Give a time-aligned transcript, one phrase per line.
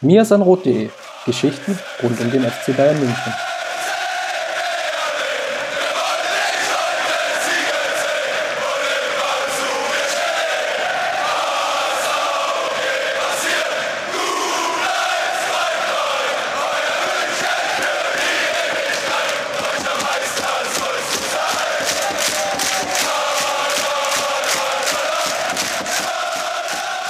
[0.00, 0.90] mirsanrot.de
[1.24, 3.34] Geschichten rund um den FC Bayern München.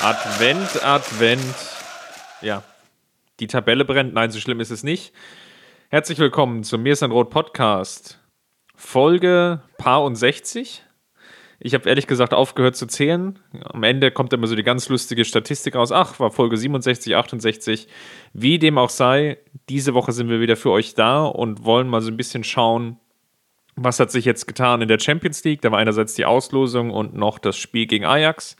[0.02, 1.54] Advent, Advent.
[2.40, 2.62] Ja,
[3.40, 4.14] die Tabelle brennt.
[4.14, 5.12] Nein, so schlimm ist es nicht.
[5.90, 8.20] Herzlich willkommen zum Mir ist ein Rot Podcast.
[8.74, 10.82] Folge Paar und 60.
[11.58, 13.38] Ich habe ehrlich gesagt aufgehört zu zählen.
[13.64, 15.92] Am Ende kommt immer so die ganz lustige Statistik raus.
[15.92, 17.88] Ach, war Folge 67, 68.
[18.32, 22.02] Wie dem auch sei, diese Woche sind wir wieder für euch da und wollen mal
[22.02, 22.98] so ein bisschen schauen,
[23.74, 25.62] was hat sich jetzt getan in der Champions League.
[25.62, 28.56] Da war einerseits die Auslosung und noch das Spiel gegen Ajax.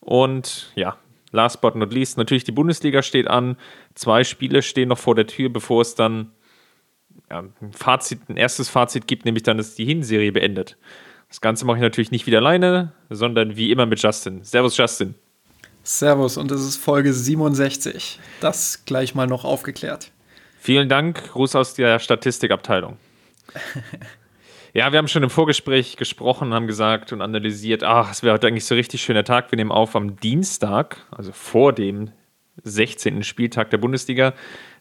[0.00, 0.98] Und ja,
[1.34, 3.56] last but not least, natürlich die Bundesliga steht an.
[3.94, 6.30] Zwei Spiele stehen noch vor der Tür, bevor es dann
[7.30, 10.76] ja, ein, Fazit, ein erstes Fazit gibt, nämlich dann ist die Hinserie beendet.
[11.28, 14.44] Das Ganze mache ich natürlich nicht wieder alleine, sondern wie immer mit Justin.
[14.44, 15.14] Servus, Justin.
[15.82, 18.20] Servus, und es ist Folge 67.
[18.40, 20.12] Das gleich mal noch aufgeklärt.
[20.60, 21.32] Vielen Dank.
[21.32, 22.96] Gruß aus der Statistikabteilung.
[24.76, 28.48] Ja, wir haben schon im Vorgespräch gesprochen, haben gesagt und analysiert, ach, es wäre heute
[28.48, 29.52] eigentlich so richtig schöner Tag.
[29.52, 32.10] Wir nehmen auf am Dienstag, also vor dem
[32.64, 33.22] 16.
[33.22, 34.34] Spieltag der Bundesliga.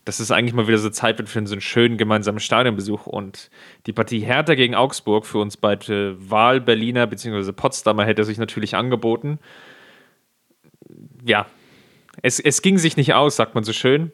[0.04, 3.06] dass es eigentlich mal wieder so Zeit wird für so einen schönen gemeinsamen Stadionbesuch.
[3.06, 3.52] Und
[3.86, 7.52] die Partie Hertha gegen Augsburg für uns beide Wahl-Berliner bzw.
[7.54, 9.40] Potsdamer hätte sich natürlich angeboten.
[11.24, 11.46] Ja,
[12.24, 14.12] es, es ging sich nicht aus, sagt man so schön.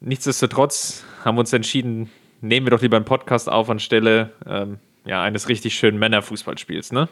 [0.00, 5.22] Nichtsdestotrotz haben wir uns entschieden, nehmen wir doch lieber einen Podcast auf anstelle ähm, ja,
[5.22, 7.08] eines richtig schönen Männerfußballspiels, ne?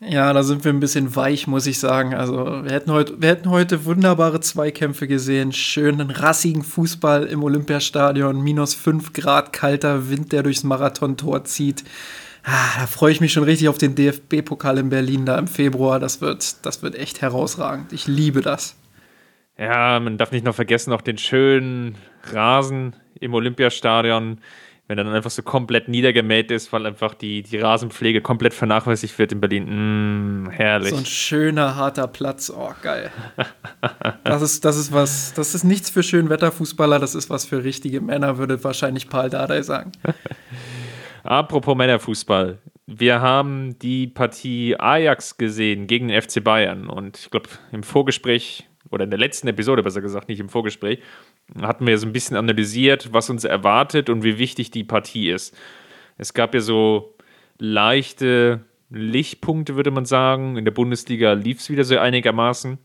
[0.00, 2.14] Ja, da sind wir ein bisschen weich, muss ich sagen.
[2.14, 5.52] Also, wir hätten heute, wir hätten heute wunderbare Zweikämpfe gesehen.
[5.52, 8.42] Schönen, rassigen Fußball im Olympiastadion.
[8.42, 11.82] Minus 5 Grad kalter Wind, der durchs Marathontor zieht.
[12.44, 15.98] Ah, da freue ich mich schon richtig auf den DFB-Pokal in Berlin da im Februar.
[15.98, 17.92] Das wird, das wird echt herausragend.
[17.94, 18.76] Ich liebe das.
[19.58, 21.94] Ja, man darf nicht noch vergessen, auch den schönen
[22.32, 24.40] Rasen im Olympiastadion,
[24.88, 29.18] wenn er dann einfach so komplett niedergemäht ist, weil einfach die, die Rasenpflege komplett vernachlässigt
[29.18, 30.44] wird in Berlin.
[30.44, 30.90] Mm, herrlich.
[30.90, 32.50] So ein schöner, harter Platz.
[32.50, 33.10] Oh, geil.
[34.24, 38.00] das, ist, das ist was, das ist nichts für Schönwetterfußballer, das ist was für richtige
[38.00, 39.92] Männer, würde wahrscheinlich Paul Dardai sagen.
[41.24, 42.58] Apropos Männerfußball.
[42.86, 48.68] Wir haben die Partie Ajax gesehen gegen den FC Bayern und ich glaube, im Vorgespräch
[48.90, 51.00] oder in der letzten Episode besser gesagt, nicht im Vorgespräch,
[51.60, 55.56] hatten wir so ein bisschen analysiert, was uns erwartet und wie wichtig die Partie ist.
[56.18, 57.16] Es gab ja so
[57.58, 60.56] leichte Lichtpunkte, würde man sagen.
[60.56, 62.78] In der Bundesliga lief es wieder so einigermaßen.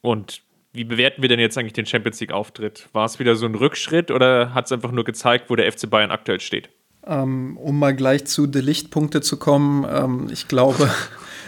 [0.00, 2.88] Und wie bewerten wir denn jetzt eigentlich den Champions League-Auftritt?
[2.92, 5.88] War es wieder so ein Rückschritt oder hat es einfach nur gezeigt, wo der FC
[5.88, 6.70] Bayern aktuell steht?
[7.06, 10.90] Ähm, um mal gleich zu den Lichtpunkte zu kommen, ähm, ich glaube,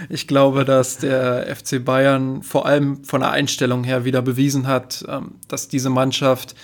[0.08, 5.04] ich glaube, dass der FC Bayern vor allem von der Einstellung her wieder bewiesen hat,
[5.08, 6.54] ähm, dass diese Mannschaft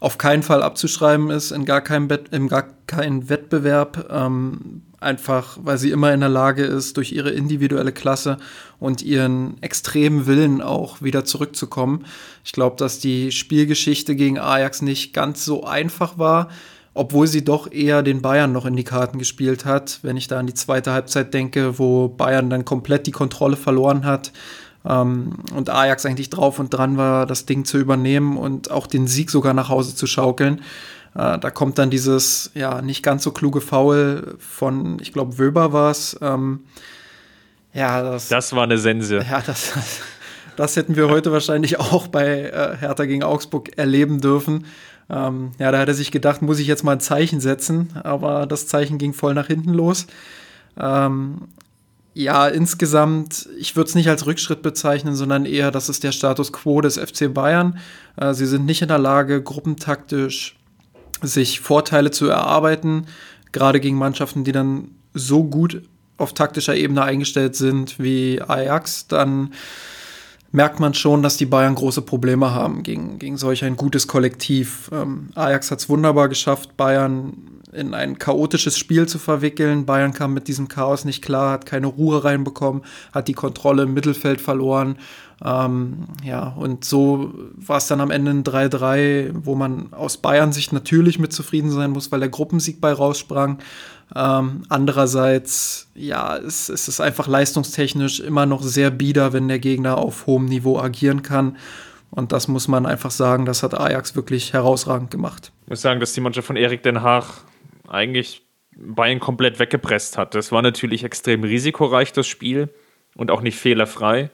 [0.00, 5.58] auf keinen Fall abzuschreiben ist, in gar keinem, Bet in gar keinen Wettbewerb, ähm, einfach
[5.62, 8.38] weil sie immer in der Lage ist, durch ihre individuelle Klasse
[8.80, 12.04] und ihren extremen Willen auch wieder zurückzukommen.
[12.44, 16.48] Ich glaube, dass die Spielgeschichte gegen Ajax nicht ganz so einfach war
[16.94, 20.00] obwohl sie doch eher den Bayern noch in die Karten gespielt hat.
[20.02, 24.04] Wenn ich da an die zweite Halbzeit denke, wo Bayern dann komplett die Kontrolle verloren
[24.04, 24.32] hat
[24.84, 29.06] ähm, und Ajax eigentlich drauf und dran war, das Ding zu übernehmen und auch den
[29.06, 30.60] Sieg sogar nach Hause zu schaukeln.
[31.14, 35.72] Äh, da kommt dann dieses ja nicht ganz so kluge Foul von, ich glaube, Wöber
[35.72, 36.18] war es.
[36.20, 36.60] Ähm,
[37.72, 39.24] ja, das, das war eine Sense.
[39.30, 39.72] Ja, das,
[40.56, 44.66] das hätten wir heute wahrscheinlich auch bei äh, Hertha gegen Augsburg erleben dürfen.
[45.10, 48.46] Ähm, ja, da hat er sich gedacht, muss ich jetzt mal ein Zeichen setzen, aber
[48.46, 50.06] das Zeichen ging voll nach hinten los.
[50.78, 51.48] Ähm,
[52.14, 56.52] ja, insgesamt, ich würde es nicht als Rückschritt bezeichnen, sondern eher, das ist der Status
[56.52, 57.78] quo des FC Bayern.
[58.16, 60.56] Äh, sie sind nicht in der Lage, gruppentaktisch
[61.22, 63.06] sich Vorteile zu erarbeiten,
[63.52, 65.82] gerade gegen Mannschaften, die dann so gut
[66.18, 69.52] auf taktischer Ebene eingestellt sind wie Ajax, dann
[70.52, 74.90] merkt man schon, dass die Bayern große Probleme haben gegen, gegen solch ein gutes Kollektiv.
[74.92, 77.32] Ähm, Ajax hat es wunderbar geschafft, Bayern
[77.72, 79.86] in ein chaotisches Spiel zu verwickeln.
[79.86, 82.82] Bayern kam mit diesem Chaos nicht klar, hat keine Ruhe reinbekommen,
[83.12, 84.98] hat die Kontrolle im Mittelfeld verloren.
[85.44, 90.52] Ähm, ja, und so war es dann am Ende ein 3-3, wo man aus Bayern
[90.52, 93.58] Sicht natürlich mit zufrieden sein muss, weil der Gruppensieg bei raussprang.
[94.14, 99.98] Ähm, andererseits, ja, es, es ist einfach leistungstechnisch immer noch sehr bieder, wenn der Gegner
[99.98, 101.56] auf hohem Niveau agieren kann.
[102.10, 105.50] Und das muss man einfach sagen, das hat Ajax wirklich herausragend gemacht.
[105.64, 107.24] Ich muss sagen, dass die Mannschaft von Erik Den Haag
[107.88, 108.46] eigentlich
[108.76, 110.34] Bayern komplett weggepresst hat.
[110.34, 112.68] Das war natürlich extrem risikoreich, das Spiel,
[113.16, 114.30] und auch nicht fehlerfrei.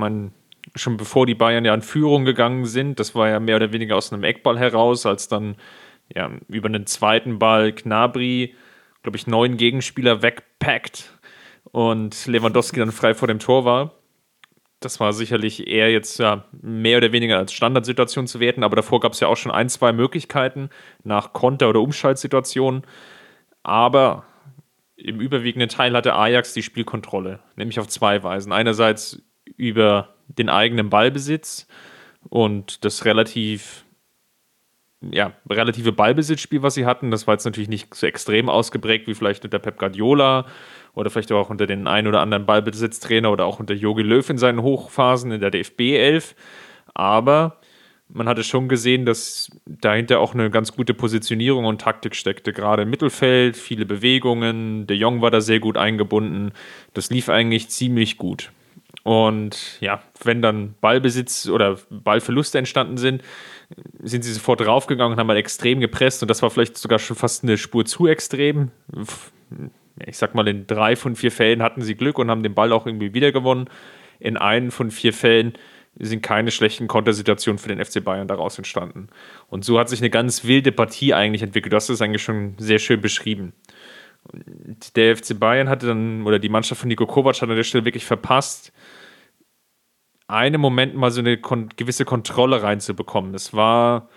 [0.00, 0.32] Man,
[0.74, 3.96] schon bevor die Bayern ja in Führung gegangen sind, das war ja mehr oder weniger
[3.96, 5.56] aus einem Eckball heraus, als dann
[6.14, 8.54] ja, über einen zweiten Ball Knabri,
[9.02, 11.18] glaube ich, neun Gegenspieler wegpackt
[11.70, 13.92] und Lewandowski dann frei vor dem Tor war
[14.80, 19.00] das war sicherlich eher jetzt ja, mehr oder weniger als Standardsituation zu werten, aber davor
[19.00, 20.70] gab es ja auch schon ein, zwei Möglichkeiten
[21.04, 22.82] nach Konter- oder Umschaltsituationen.
[23.62, 24.24] Aber
[24.96, 28.52] im überwiegenden Teil hatte Ajax die Spielkontrolle, nämlich auf zwei Weisen.
[28.52, 29.22] Einerseits
[29.60, 31.66] über den eigenen Ballbesitz
[32.28, 33.84] und das relativ
[35.02, 37.10] ja, relative Ballbesitzspiel, was sie hatten.
[37.10, 40.46] Das war jetzt natürlich nicht so extrem ausgeprägt wie vielleicht unter Pep Guardiola
[40.94, 44.38] oder vielleicht auch unter den ein oder anderen Ballbesitztrainer oder auch unter Jogi Löw in
[44.38, 46.34] seinen Hochphasen in der DFB 11.
[46.92, 47.60] Aber
[48.08, 52.52] man hatte schon gesehen, dass dahinter auch eine ganz gute Positionierung und Taktik steckte.
[52.52, 54.86] Gerade im Mittelfeld, viele Bewegungen.
[54.86, 56.52] De Jong war da sehr gut eingebunden.
[56.92, 58.50] Das lief eigentlich ziemlich gut.
[59.02, 63.22] Und ja, wenn dann Ballbesitz oder Ballverluste entstanden sind,
[64.02, 66.22] sind sie sofort draufgegangen und haben mal extrem gepresst.
[66.22, 68.70] Und das war vielleicht sogar schon fast eine Spur zu extrem
[70.06, 72.72] ich sag mal, in drei von vier Fällen hatten sie Glück und haben den Ball
[72.72, 73.68] auch irgendwie wieder gewonnen.
[74.18, 75.54] In einem von vier Fällen
[75.98, 79.08] sind keine schlechten Kontersituationen für den FC Bayern daraus entstanden.
[79.48, 81.72] Und so hat sich eine ganz wilde Partie eigentlich entwickelt.
[81.72, 83.52] Du hast es eigentlich schon sehr schön beschrieben.
[84.94, 87.84] Der FC Bayern hatte dann, oder die Mannschaft von Nico Kovac hat an der Stelle
[87.84, 88.72] wirklich verpasst,
[90.30, 93.34] einen Moment mal so eine gewisse Kontrolle reinzubekommen.
[93.34, 94.08] Es war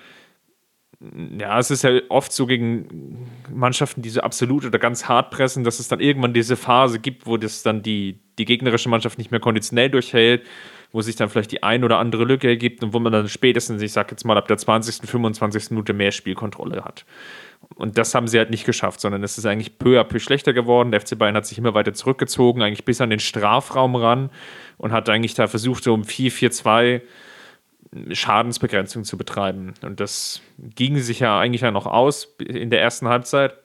[1.39, 5.63] ja, es ist ja oft so gegen Mannschaften, die so absolut oder ganz hart pressen,
[5.63, 9.31] dass es dann irgendwann diese Phase gibt, wo das dann die, die gegnerische Mannschaft nicht
[9.31, 10.45] mehr konditionell durchhält,
[10.94, 13.81] wo sich dann vielleicht die ein oder andere Lücke ergibt und wo man dann spätestens,
[13.81, 15.72] ich sag jetzt mal, ab der 20., 25.
[15.72, 17.04] Minute mehr Spielkontrolle hat.
[17.75, 20.54] Und das haben sie halt nicht geschafft, sondern es ist eigentlich peu à peu schlechter
[20.54, 20.92] geworden.
[20.92, 24.30] Der FC Bayern hat sich immer weiter zurückgezogen, eigentlich bis an den Strafraum ran
[24.78, 27.01] und hat eigentlich da versucht, um 4-4-2
[28.12, 29.74] Schadensbegrenzung zu betreiben.
[29.81, 33.56] Und das ging sich ja eigentlich ja noch aus in der ersten Halbzeit.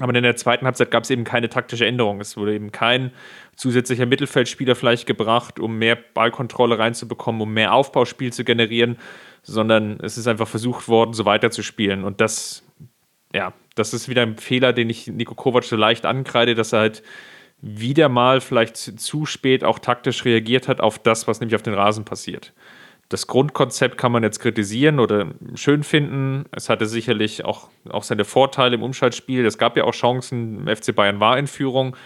[0.00, 2.20] Aber in der zweiten Halbzeit gab es eben keine taktische Änderung.
[2.20, 3.12] Es wurde eben kein
[3.54, 8.96] zusätzlicher Mittelfeldspieler vielleicht gebracht, um mehr Ballkontrolle reinzubekommen, um mehr Aufbauspiel zu generieren,
[9.42, 12.04] sondern es ist einfach versucht worden, so weiterzuspielen.
[12.04, 12.64] Und das,
[13.34, 16.80] ja, das ist wieder ein Fehler, den ich Nico Kovac so leicht ankreide, dass er
[16.80, 17.02] halt
[17.60, 21.74] wieder mal vielleicht zu spät auch taktisch reagiert hat auf das, was nämlich auf den
[21.74, 22.54] Rasen passiert
[23.10, 26.44] das Grundkonzept kann man jetzt kritisieren oder schön finden.
[26.52, 29.44] Es hatte sicherlich auch, auch seine Vorteile im Umschaltspiel.
[29.44, 30.68] Es gab ja auch Chancen.
[30.68, 31.96] FC Bayern war in Führung.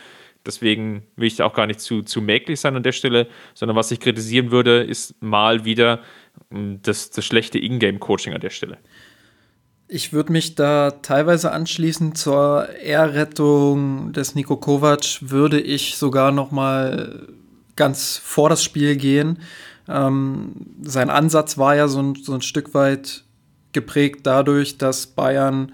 [0.47, 3.77] Deswegen will ich da auch gar nicht zu, zu mäglich sein an der Stelle, sondern
[3.77, 6.01] was ich kritisieren würde, ist mal wieder
[6.51, 8.79] hm, das, das schlechte Ingame-Coaching an der Stelle.
[9.89, 16.51] Ich würde mich da teilweise anschließen zur Ehrrettung des Niko Kovac, würde ich sogar noch
[16.51, 17.29] mal
[17.77, 19.39] ganz vor das Spiel gehen
[19.89, 20.53] ähm,
[20.83, 23.25] sein Ansatz war ja so ein, so ein Stück weit
[23.73, 25.73] geprägt dadurch, dass Bayern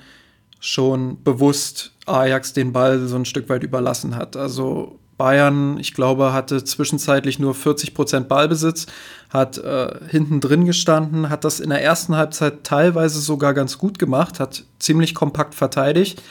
[0.59, 4.37] schon bewusst Ajax den Ball so ein Stück weit überlassen hat.
[4.37, 8.87] Also Bayern, ich glaube, hatte zwischenzeitlich nur 40 Prozent Ballbesitz,
[9.29, 13.99] hat äh, hinten drin gestanden, hat das in der ersten Halbzeit teilweise sogar ganz gut
[13.99, 16.23] gemacht, hat ziemlich kompakt verteidigt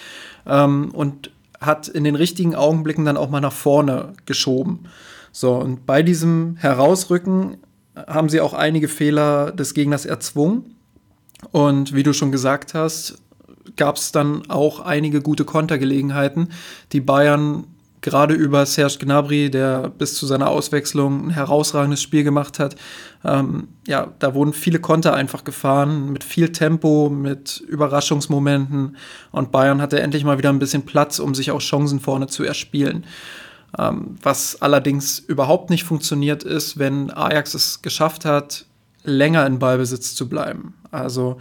[0.48, 1.30] ähm, und
[1.62, 4.86] hat in den richtigen Augenblicken dann auch mal nach vorne geschoben.
[5.32, 7.58] So, und bei diesem Herausrücken
[8.08, 10.76] haben sie auch einige Fehler des Gegners erzwungen.
[11.52, 13.18] Und wie du schon gesagt hast,
[13.76, 16.50] gab es dann auch einige gute Kontergelegenheiten,
[16.92, 17.66] die Bayern
[18.02, 22.76] gerade über Serge Gnabry, der bis zu seiner Auswechslung ein herausragendes Spiel gemacht hat.
[23.26, 28.96] Ähm, ja, da wurden viele Konter einfach gefahren, mit viel Tempo, mit Überraschungsmomenten.
[29.32, 32.44] Und Bayern hatte endlich mal wieder ein bisschen Platz, um sich auch Chancen vorne zu
[32.44, 33.06] erspielen.
[33.78, 38.66] Ähm, was allerdings überhaupt nicht funktioniert ist, wenn Ajax es geschafft hat,
[39.04, 40.74] länger in Ballbesitz zu bleiben.
[40.92, 41.38] Also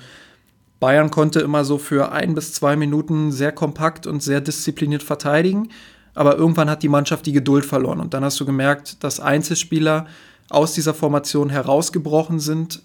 [0.80, 5.70] Bayern konnte immer so für ein bis zwei Minuten sehr kompakt und sehr diszipliniert verteidigen,
[6.14, 10.06] aber irgendwann hat die Mannschaft die Geduld verloren und dann hast du gemerkt, dass Einzelspieler
[10.50, 12.82] aus dieser Formation herausgebrochen sind,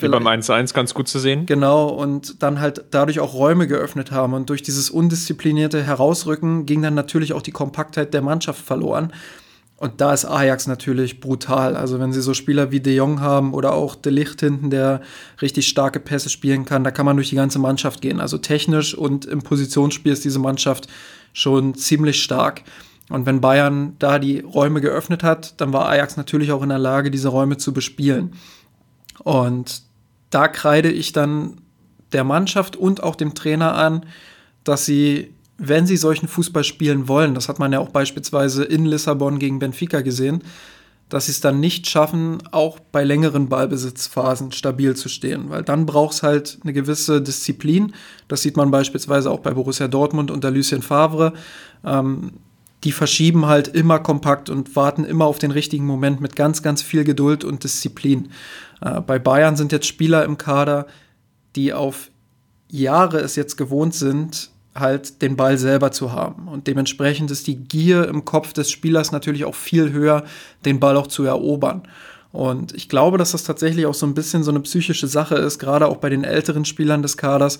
[0.00, 1.46] wie beim 1-1 ganz gut zu sehen.
[1.46, 4.34] Genau, und dann halt dadurch auch Räume geöffnet haben.
[4.34, 9.12] Und durch dieses undisziplinierte Herausrücken ging dann natürlich auch die Kompaktheit der Mannschaft verloren.
[9.76, 11.76] Und da ist Ajax natürlich brutal.
[11.76, 15.00] Also wenn sie so Spieler wie De Jong haben oder auch De Licht hinten, der
[15.40, 18.18] richtig starke Pässe spielen kann, da kann man durch die ganze Mannschaft gehen.
[18.18, 20.88] Also technisch und im Positionsspiel ist diese Mannschaft
[21.32, 22.62] schon ziemlich stark.
[23.08, 26.78] Und wenn Bayern da die Räume geöffnet hat, dann war Ajax natürlich auch in der
[26.78, 28.32] Lage, diese Räume zu bespielen.
[29.22, 29.82] Und
[30.30, 31.60] da kreide ich dann
[32.12, 34.06] der Mannschaft und auch dem Trainer an,
[34.64, 38.86] dass sie, wenn sie solchen Fußball spielen wollen, das hat man ja auch beispielsweise in
[38.86, 40.42] Lissabon gegen Benfica gesehen,
[41.08, 45.48] dass sie es dann nicht schaffen, auch bei längeren Ballbesitzphasen stabil zu stehen.
[45.48, 47.94] Weil dann braucht es halt eine gewisse Disziplin.
[48.28, 51.32] Das sieht man beispielsweise auch bei Borussia Dortmund unter Lucien Favre.
[51.82, 52.32] Ähm,
[52.84, 56.82] die verschieben halt immer kompakt und warten immer auf den richtigen Moment mit ganz, ganz
[56.82, 58.30] viel Geduld und Disziplin.
[58.80, 60.86] Äh, bei Bayern sind jetzt Spieler im Kader,
[61.56, 62.10] die auf
[62.70, 66.48] Jahre es jetzt gewohnt sind, halt den Ball selber zu haben.
[66.48, 70.24] Und dementsprechend ist die Gier im Kopf des Spielers natürlich auch viel höher,
[70.64, 71.82] den Ball auch zu erobern.
[72.30, 75.58] Und ich glaube, dass das tatsächlich auch so ein bisschen so eine psychische Sache ist,
[75.58, 77.58] gerade auch bei den älteren Spielern des Kaders,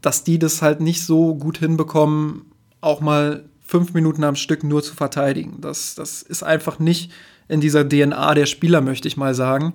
[0.00, 2.46] dass die das halt nicht so gut hinbekommen,
[2.80, 5.58] auch mal fünf Minuten am Stück nur zu verteidigen.
[5.60, 7.12] Das, das ist einfach nicht
[7.50, 9.74] in dieser DNA der Spieler, möchte ich mal sagen.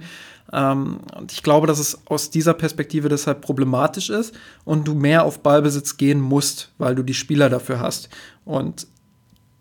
[0.54, 5.24] Ähm, und ich glaube, dass es aus dieser Perspektive deshalb problematisch ist und du mehr
[5.24, 8.10] auf Ballbesitz gehen musst, weil du die Spieler dafür hast.
[8.46, 8.88] Und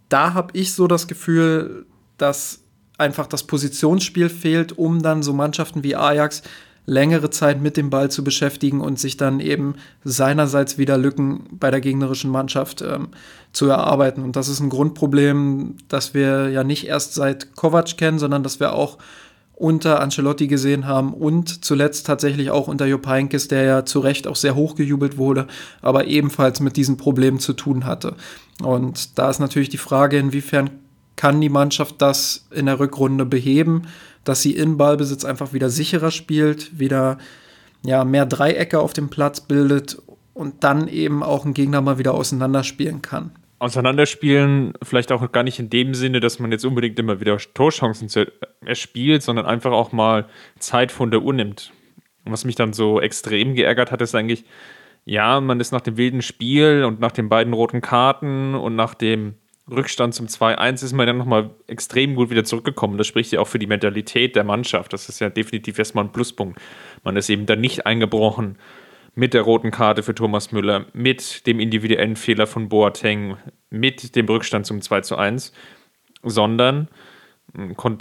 [0.09, 1.87] da habe ich so das Gefühl,
[2.18, 2.61] dass
[2.99, 6.42] einfach das Positionsspiel fehlt, um dann so Mannschaften wie Ajax
[6.87, 11.71] längere Zeit mit dem Ball zu beschäftigen und sich dann eben seinerseits wieder Lücken bei
[11.71, 13.09] der gegnerischen Mannschaft ähm,
[13.53, 14.23] zu erarbeiten.
[14.23, 18.61] Und das ist ein Grundproblem, das wir ja nicht erst seit Kovac kennen, sondern das
[18.61, 18.99] wir auch
[19.57, 24.26] unter Ancelotti gesehen haben und zuletzt tatsächlich auch unter Jupp Heynckes, der ja zu Recht
[24.26, 25.47] auch sehr hochgejubelt wurde,
[25.81, 28.17] aber ebenfalls mit diesen Problemen zu tun hatte.
[28.62, 30.71] Und da ist natürlich die Frage, inwiefern
[31.17, 33.83] kann die Mannschaft das in der Rückrunde beheben,
[34.25, 37.19] dass sie in Ballbesitz einfach wieder sicherer spielt, wieder
[37.85, 40.00] ja, mehr Dreiecke auf dem Platz bildet
[40.33, 43.33] und dann eben auch einen Gegner mal wieder auseinanderspielen kann
[43.64, 48.09] auseinanderspielen, vielleicht auch gar nicht in dem Sinne, dass man jetzt unbedingt immer wieder Torchancen
[48.64, 50.26] erspielt, sondern einfach auch mal
[50.59, 51.73] Zeit von der Uhr nimmt.
[52.25, 54.45] Und was mich dann so extrem geärgert hat, ist eigentlich,
[55.07, 58.95] ja, man ist nach dem wilden Spiel und nach den beiden roten Karten und nach
[58.95, 59.35] dem
[59.71, 62.99] Rückstand zum 2-1 ist man dann nochmal extrem gut wieder zurückgekommen.
[62.99, 64.92] Das spricht ja auch für die Mentalität der Mannschaft.
[64.92, 66.61] Das ist ja definitiv erstmal ein Pluspunkt.
[67.02, 68.59] Man ist eben dann nicht eingebrochen
[69.14, 73.37] mit der roten Karte für Thomas Müller, mit dem individuellen Fehler von Boateng,
[73.71, 75.52] mit dem Rückstand zum 2 zu 1,
[76.23, 76.88] sondern
[77.54, 77.99] hm, kon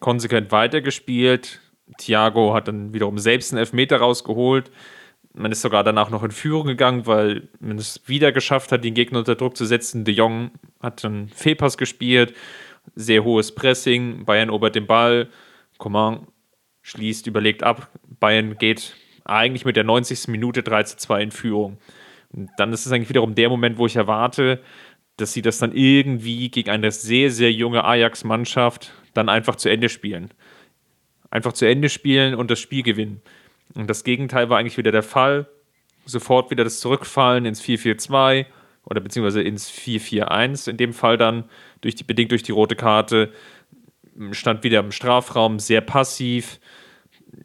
[0.00, 1.60] konsequent weitergespielt.
[1.96, 4.70] Thiago hat dann wiederum selbst einen Elfmeter rausgeholt.
[5.34, 8.94] Man ist sogar danach noch in Führung gegangen, weil man es wieder geschafft hat, den
[8.94, 10.04] Gegner unter Druck zu setzen.
[10.04, 12.34] De Jong hat dann Fehlpass gespielt,
[12.94, 15.28] sehr hohes Pressing, Bayern erobert den Ball,
[15.78, 16.26] Coman
[16.82, 20.28] schließt, überlegt ab, Bayern geht eigentlich mit der 90.
[20.28, 21.78] Minute 3 zu 2 in Führung.
[22.32, 24.62] Und dann ist es eigentlich wiederum der Moment, wo ich erwarte,
[25.16, 29.88] dass sie das dann irgendwie gegen eine sehr, sehr junge Ajax-Mannschaft dann einfach zu Ende
[29.88, 30.32] spielen.
[31.30, 33.20] Einfach zu Ende spielen und das Spiel gewinnen.
[33.74, 35.46] Und das Gegenteil war eigentlich wieder der Fall.
[36.04, 38.46] Sofort wieder das Zurückfallen ins 4-4-2
[38.84, 40.70] oder beziehungsweise ins 4-4-1.
[40.70, 41.44] In dem Fall dann
[41.80, 43.32] durch die, bedingt durch die rote Karte
[44.32, 46.58] stand wieder im Strafraum sehr passiv,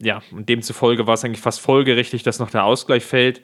[0.01, 3.41] ja, und demzufolge war es eigentlich fast folgerichtig, dass noch der Ausgleich fällt.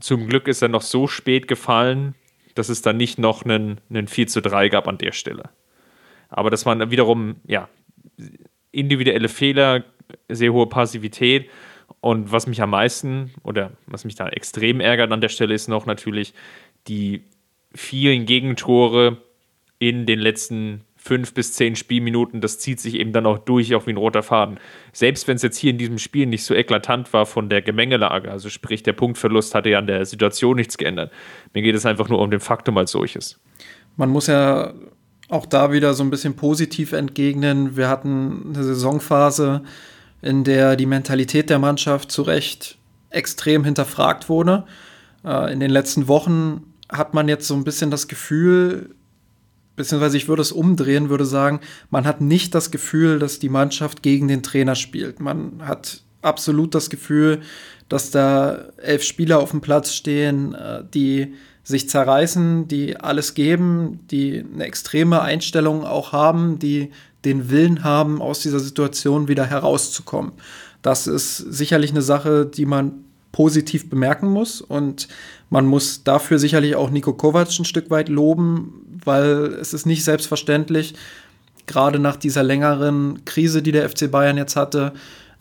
[0.00, 2.14] Zum Glück ist er noch so spät gefallen,
[2.54, 5.50] dass es dann nicht noch einen, einen 4 zu 3 gab an der Stelle.
[6.28, 7.68] Aber das waren wiederum, ja,
[8.72, 9.84] individuelle Fehler,
[10.28, 11.48] sehr hohe Passivität.
[12.00, 15.68] Und was mich am meisten oder was mich da extrem ärgert an der Stelle ist
[15.68, 16.34] noch natürlich
[16.86, 17.22] die
[17.74, 19.18] vielen Gegentore
[19.78, 23.86] in den letzten fünf bis zehn Spielminuten, das zieht sich eben dann auch durch, auch
[23.86, 24.58] wie ein roter Faden.
[24.94, 28.30] Selbst wenn es jetzt hier in diesem Spiel nicht so eklatant war von der Gemengelage,
[28.30, 31.12] also sprich der Punktverlust hatte ja an der Situation nichts geändert.
[31.52, 33.38] Mir geht es einfach nur um den Faktum als solches.
[33.96, 34.72] Man muss ja
[35.28, 37.76] auch da wieder so ein bisschen positiv entgegnen.
[37.76, 39.62] Wir hatten eine Saisonphase,
[40.24, 42.78] in der die Mentalität der Mannschaft zu Recht
[43.10, 44.64] extrem hinterfragt wurde.
[45.24, 48.94] Äh, in den letzten Wochen hat man jetzt so ein bisschen das Gefühl,
[49.76, 54.02] beziehungsweise ich würde es umdrehen, würde sagen, man hat nicht das Gefühl, dass die Mannschaft
[54.02, 55.20] gegen den Trainer spielt.
[55.20, 57.42] Man hat absolut das Gefühl,
[57.90, 64.00] dass da elf Spieler auf dem Platz stehen, äh, die sich zerreißen, die alles geben,
[64.10, 66.90] die eine extreme Einstellung auch haben, die
[67.24, 70.32] den Willen haben, aus dieser Situation wieder herauszukommen.
[70.82, 72.92] Das ist sicherlich eine Sache, die man
[73.32, 75.08] positiv bemerken muss und
[75.50, 80.04] man muss dafür sicherlich auch Nico Kovac ein Stück weit loben, weil es ist nicht
[80.04, 80.94] selbstverständlich,
[81.66, 84.92] gerade nach dieser längeren Krise, die der FC Bayern jetzt hatte,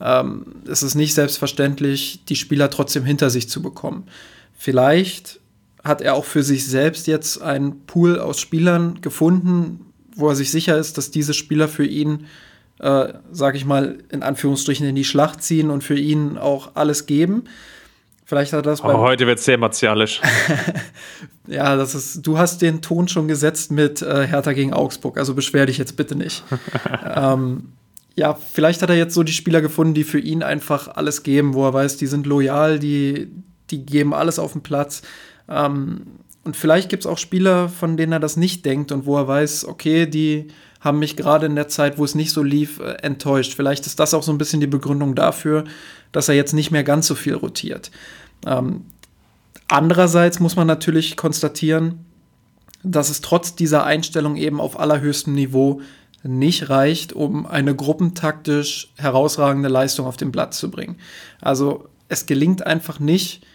[0.01, 4.05] ähm, ist es nicht selbstverständlich, die Spieler trotzdem hinter sich zu bekommen.
[4.57, 5.39] Vielleicht
[5.83, 10.51] hat er auch für sich selbst jetzt einen Pool aus Spielern gefunden, wo er sich
[10.51, 12.27] sicher ist, dass diese Spieler für ihn
[12.79, 17.05] äh, sag ich mal, in Anführungsstrichen in die Schlacht ziehen und für ihn auch alles
[17.05, 17.45] geben.
[18.25, 20.21] Vielleicht hat das oh, heute wird sehr martialisch.
[21.47, 25.33] ja, das ist, du hast den Ton schon gesetzt mit äh, Hertha gegen Augsburg, also
[25.33, 26.43] beschwer dich jetzt bitte nicht.
[27.15, 27.73] ähm,
[28.15, 31.53] ja, vielleicht hat er jetzt so die Spieler gefunden, die für ihn einfach alles geben,
[31.53, 33.29] wo er weiß, die sind loyal, die,
[33.71, 35.01] die geben alles auf den Platz.
[35.49, 36.03] Ähm,
[36.43, 39.27] und vielleicht gibt es auch Spieler, von denen er das nicht denkt und wo er
[39.27, 40.47] weiß, okay, die
[40.81, 43.53] haben mich gerade in der Zeit, wo es nicht so lief, äh, enttäuscht.
[43.53, 45.63] Vielleicht ist das auch so ein bisschen die Begründung dafür,
[46.11, 47.89] dass er jetzt nicht mehr ganz so viel rotiert.
[48.45, 48.85] Ähm,
[49.69, 52.05] andererseits muss man natürlich konstatieren,
[52.83, 55.81] dass es trotz dieser Einstellung eben auf allerhöchstem Niveau
[56.23, 60.97] nicht reicht, um eine gruppentaktisch herausragende Leistung auf den Platz zu bringen.
[61.39, 63.45] Also es gelingt einfach nicht,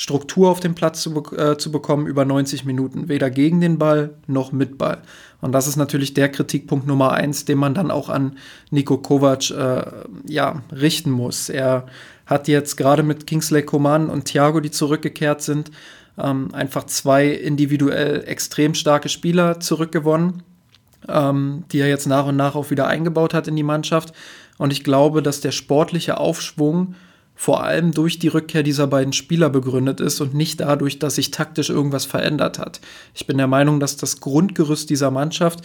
[0.00, 4.14] Struktur auf den Platz zu, äh, zu bekommen über 90 Minuten, weder gegen den Ball
[4.26, 5.02] noch mit Ball.
[5.42, 8.38] Und das ist natürlich der Kritikpunkt Nummer eins, den man dann auch an
[8.70, 9.84] Nico Kovac äh,
[10.26, 11.50] ja, richten muss.
[11.50, 11.84] Er
[12.24, 15.70] hat jetzt gerade mit Kingsley Coman und Thiago, die zurückgekehrt sind,
[16.16, 20.42] ähm, einfach zwei individuell extrem starke Spieler zurückgewonnen,
[21.08, 24.14] ähm, die er jetzt nach und nach auch wieder eingebaut hat in die Mannschaft.
[24.56, 26.94] Und ich glaube, dass der sportliche Aufschwung
[27.40, 31.30] vor allem durch die Rückkehr dieser beiden Spieler begründet ist und nicht dadurch, dass sich
[31.30, 32.82] taktisch irgendwas verändert hat.
[33.14, 35.62] Ich bin der Meinung, dass das Grundgerüst dieser Mannschaft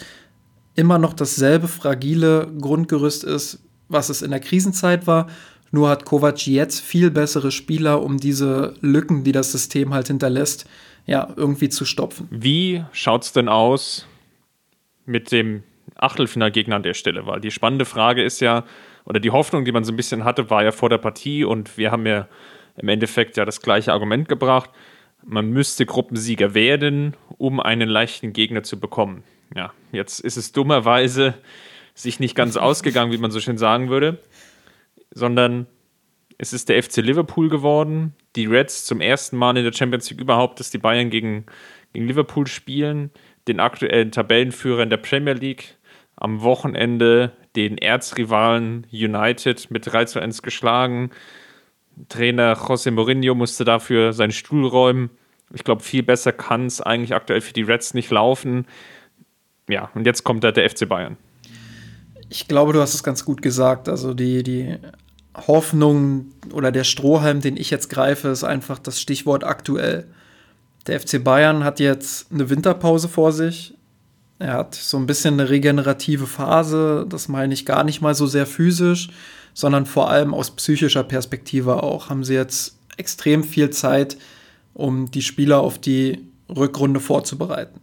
[0.75, 5.27] immer noch dasselbe fragile Grundgerüst ist, was es in der Krisenzeit war.
[5.69, 10.69] Nur hat Kovac jetzt viel bessere Spieler, um diese Lücken, die das System halt hinterlässt,
[11.05, 12.29] ja, irgendwie zu stopfen.
[12.31, 14.07] Wie schaut es denn aus
[15.05, 15.63] mit dem
[15.95, 17.27] Achtelfinalgegner an der Stelle?
[17.27, 18.63] Weil die spannende Frage ist ja,
[19.05, 21.77] oder die Hoffnung, die man so ein bisschen hatte, war ja vor der Partie und
[21.77, 22.27] wir haben ja
[22.77, 24.69] im Endeffekt ja das gleiche Argument gebracht.
[25.23, 29.23] Man müsste Gruppensieger werden, um einen leichten Gegner zu bekommen.
[29.55, 31.35] Ja, jetzt ist es dummerweise
[31.93, 34.19] sich nicht ganz ausgegangen, wie man so schön sagen würde,
[35.11, 35.67] sondern
[36.37, 38.13] es ist der FC Liverpool geworden.
[38.35, 41.45] Die Reds zum ersten Mal in der Champions League überhaupt, dass die Bayern gegen,
[41.93, 43.11] gegen Liverpool spielen,
[43.47, 45.77] den aktuellen Tabellenführer in der Premier League
[46.15, 51.11] am Wochenende den Erzrivalen United mit 3 zu 1 geschlagen.
[52.09, 55.09] Trainer José Mourinho musste dafür seinen Stuhl räumen.
[55.53, 58.65] Ich glaube, viel besser kann es eigentlich aktuell für die Reds nicht laufen.
[59.69, 61.17] Ja, und jetzt kommt da der FC Bayern.
[62.29, 63.87] Ich glaube, du hast es ganz gut gesagt.
[63.87, 64.77] Also die, die
[65.35, 70.07] Hoffnung oder der Strohhalm, den ich jetzt greife, ist einfach das Stichwort aktuell.
[70.87, 73.73] Der FC Bayern hat jetzt eine Winterpause vor sich.
[74.39, 78.27] Er hat so ein bisschen eine regenerative Phase, das meine ich gar nicht mal so
[78.27, 79.09] sehr physisch,
[79.53, 82.09] sondern vor allem aus psychischer Perspektive auch.
[82.09, 84.17] Haben sie jetzt extrem viel Zeit,
[84.73, 87.79] um die Spieler auf die Rückrunde vorzubereiten.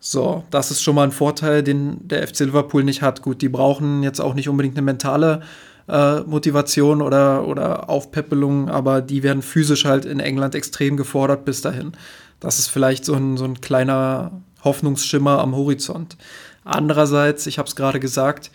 [0.00, 3.22] So, das ist schon mal ein Vorteil, den der FC Liverpool nicht hat.
[3.22, 5.40] Gut, die brauchen jetzt auch nicht unbedingt eine mentale
[5.88, 11.62] äh, Motivation oder, oder Aufpäppelung, aber die werden physisch halt in England extrem gefordert bis
[11.62, 11.92] dahin.
[12.40, 16.16] Das ist vielleicht so ein, so ein kleiner Hoffnungsschimmer am Horizont.
[16.64, 18.50] Andererseits, ich habe es gerade gesagt,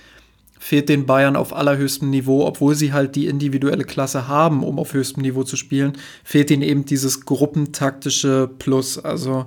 [0.59, 4.93] fehlt den Bayern auf allerhöchstem Niveau, obwohl sie halt die individuelle Klasse haben, um auf
[4.93, 5.93] höchstem Niveau zu spielen,
[6.23, 9.45] fehlt ihnen eben dieses gruppentaktische Plus, also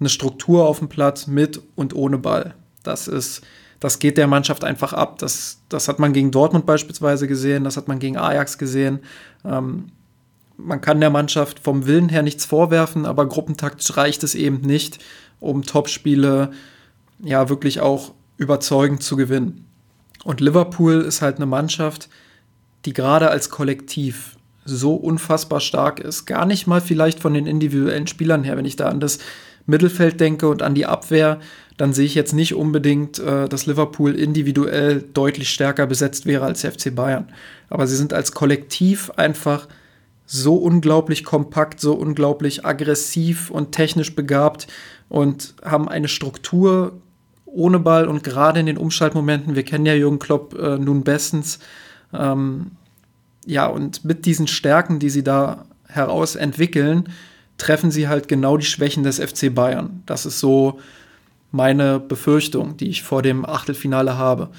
[0.00, 2.54] eine Struktur auf dem Platz mit und ohne Ball.
[2.82, 3.42] Das ist,
[3.78, 5.18] das geht der Mannschaft einfach ab.
[5.18, 9.00] Das, das hat man gegen Dortmund beispielsweise gesehen, das hat man gegen Ajax gesehen.
[9.44, 9.92] Ähm,
[10.56, 14.98] man kann der Mannschaft vom Willen her nichts vorwerfen, aber gruppentaktisch reicht es eben nicht,
[15.40, 16.52] um Topspiele
[17.22, 19.66] ja wirklich auch überzeugend zu gewinnen.
[20.24, 22.08] Und Liverpool ist halt eine Mannschaft,
[22.84, 26.26] die gerade als Kollektiv so unfassbar stark ist.
[26.26, 28.56] Gar nicht mal vielleicht von den individuellen Spielern her.
[28.56, 29.18] Wenn ich da an das
[29.66, 31.40] Mittelfeld denke und an die Abwehr,
[31.76, 36.62] dann sehe ich jetzt nicht unbedingt, äh, dass Liverpool individuell deutlich stärker besetzt wäre als
[36.62, 37.28] der FC Bayern.
[37.70, 39.68] Aber sie sind als Kollektiv einfach
[40.26, 44.66] so unglaublich kompakt, so unglaublich aggressiv und technisch begabt
[45.08, 47.00] und haben eine Struktur
[47.46, 51.58] ohne Ball und gerade in den Umschaltmomenten, wir kennen ja Jürgen Klopp äh, nun bestens,
[52.12, 52.72] ähm,
[53.46, 57.08] ja, und mit diesen Stärken, die sie da heraus entwickeln,
[57.56, 60.02] treffen sie halt genau die Schwächen des FC Bayern.
[60.06, 60.78] Das ist so
[61.50, 64.50] meine Befürchtung, die ich vor dem Achtelfinale habe.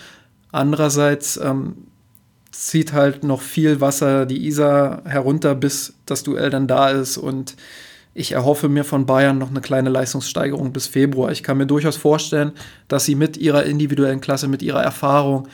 [0.52, 1.76] Andererseits ähm,
[2.52, 7.18] zieht halt noch viel Wasser die Isar herunter, bis das Duell dann da ist.
[7.18, 7.56] Und
[8.20, 11.32] ich erhoffe mir von Bayern noch eine kleine Leistungssteigerung bis Februar.
[11.32, 12.52] Ich kann mir durchaus vorstellen,
[12.90, 15.48] dass sie mit ihrer individuellen Klasse, mit ihrer Erfahrung,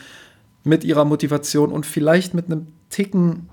[0.64, 3.48] mit ihrer Motivation und vielleicht mit einem Ticken,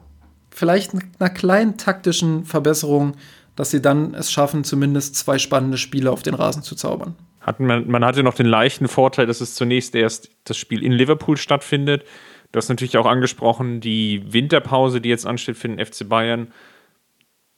[0.50, 3.14] vielleicht einer kleinen taktischen Verbesserung,
[3.56, 7.14] dass sie dann es schaffen, zumindest zwei spannende Spiele auf den Rasen zu zaubern.
[7.40, 10.92] Hat man, man hatte noch den leichten Vorteil, dass es zunächst erst das Spiel in
[10.92, 12.04] Liverpool stattfindet.
[12.52, 16.48] Du hast natürlich auch angesprochen, die Winterpause, die jetzt ansteht für den FC Bayern.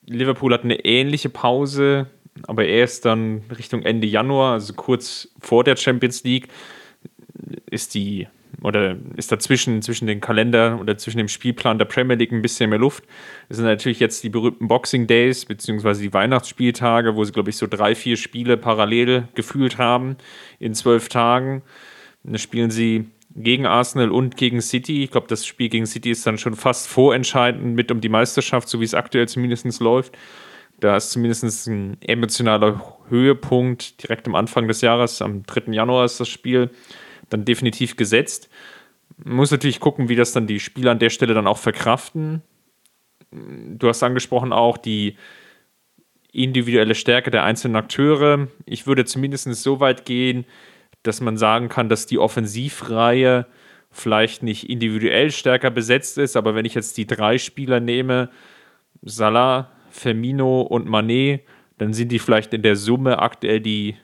[0.07, 2.07] Liverpool hat eine ähnliche Pause,
[2.47, 6.47] aber erst dann Richtung Ende Januar, also kurz vor der Champions League,
[7.69, 8.27] ist die
[8.61, 12.69] oder ist dazwischen zwischen den Kalender oder zwischen dem Spielplan der Premier League ein bisschen
[12.69, 13.03] mehr Luft.
[13.49, 17.57] Es sind natürlich jetzt die berühmten Boxing Days beziehungsweise die Weihnachtsspieltage, wo sie, glaube ich,
[17.57, 20.15] so drei, vier Spiele parallel gefühlt haben
[20.59, 21.63] in zwölf Tagen.
[22.23, 25.03] Da spielen sie gegen Arsenal und gegen City.
[25.03, 28.69] Ich glaube, das Spiel gegen City ist dann schon fast vorentscheidend mit um die Meisterschaft,
[28.69, 30.17] so wie es aktuell zumindest läuft.
[30.79, 35.21] Da ist zumindest ein emotionaler Höhepunkt direkt am Anfang des Jahres.
[35.21, 35.71] Am 3.
[35.71, 36.69] Januar ist das Spiel
[37.29, 38.49] dann definitiv gesetzt.
[39.17, 42.41] Man muss natürlich gucken, wie das dann die Spieler an der Stelle dann auch verkraften.
[43.31, 45.17] Du hast angesprochen auch die
[46.31, 48.47] individuelle Stärke der einzelnen Akteure.
[48.65, 50.45] Ich würde zumindest so weit gehen,
[51.07, 53.47] dass man sagen kann, dass die Offensivreihe
[53.91, 58.29] vielleicht nicht individuell stärker besetzt ist, aber wenn ich jetzt die drei Spieler nehme,
[59.01, 61.41] Salah, Firmino und Manet,
[61.77, 63.95] dann sind die vielleicht in der Summe aktuell die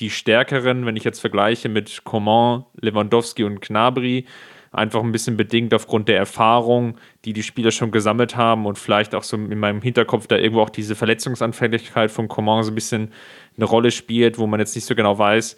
[0.00, 4.24] die stärkeren, wenn ich jetzt vergleiche mit Coman, Lewandowski und Gnabry,
[4.72, 9.14] einfach ein bisschen bedingt aufgrund der Erfahrung, die die Spieler schon gesammelt haben und vielleicht
[9.14, 13.12] auch so in meinem Hinterkopf da irgendwo auch diese Verletzungsanfälligkeit von Coman so ein bisschen
[13.56, 15.56] eine Rolle spielt, wo man jetzt nicht so genau weiß,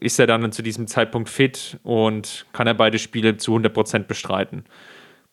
[0.00, 4.64] ist er dann zu diesem Zeitpunkt fit und kann er beide Spiele zu 100% bestreiten.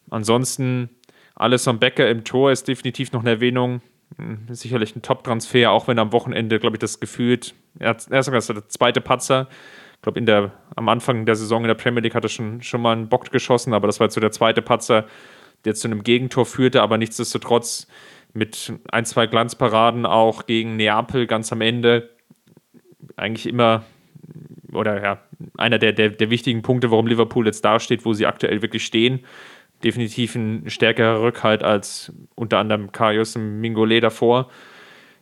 [0.10, 0.90] Ansonsten,
[1.36, 3.82] Alisson Becker im Tor ist definitiv noch eine Erwähnung.
[4.18, 8.42] Hm, sicherlich ein Top-Transfer, auch wenn am Wochenende, glaube ich, das gefühlt, er, ist sogar
[8.42, 9.48] der zweite Patzer.
[9.96, 12.62] Ich glaube, in der, am Anfang der Saison in der Premier League hat er schon,
[12.62, 15.06] schon mal einen Bock geschossen, aber das war jetzt so der zweite Patzer,
[15.66, 17.88] der zu einem Gegentor führte, aber nichtsdestotrotz
[18.34, 22.10] mit ein, zwei Glanzparaden auch gegen Neapel ganz am Ende.
[23.16, 23.84] Eigentlich immer,
[24.72, 25.20] oder ja,
[25.58, 29.22] einer der, der, der wichtigen Punkte, warum Liverpool jetzt dasteht, wo sie aktuell wirklich stehen
[29.84, 34.50] definitiv ein stärkerer Rückhalt als unter anderem Karius und Mingole davor.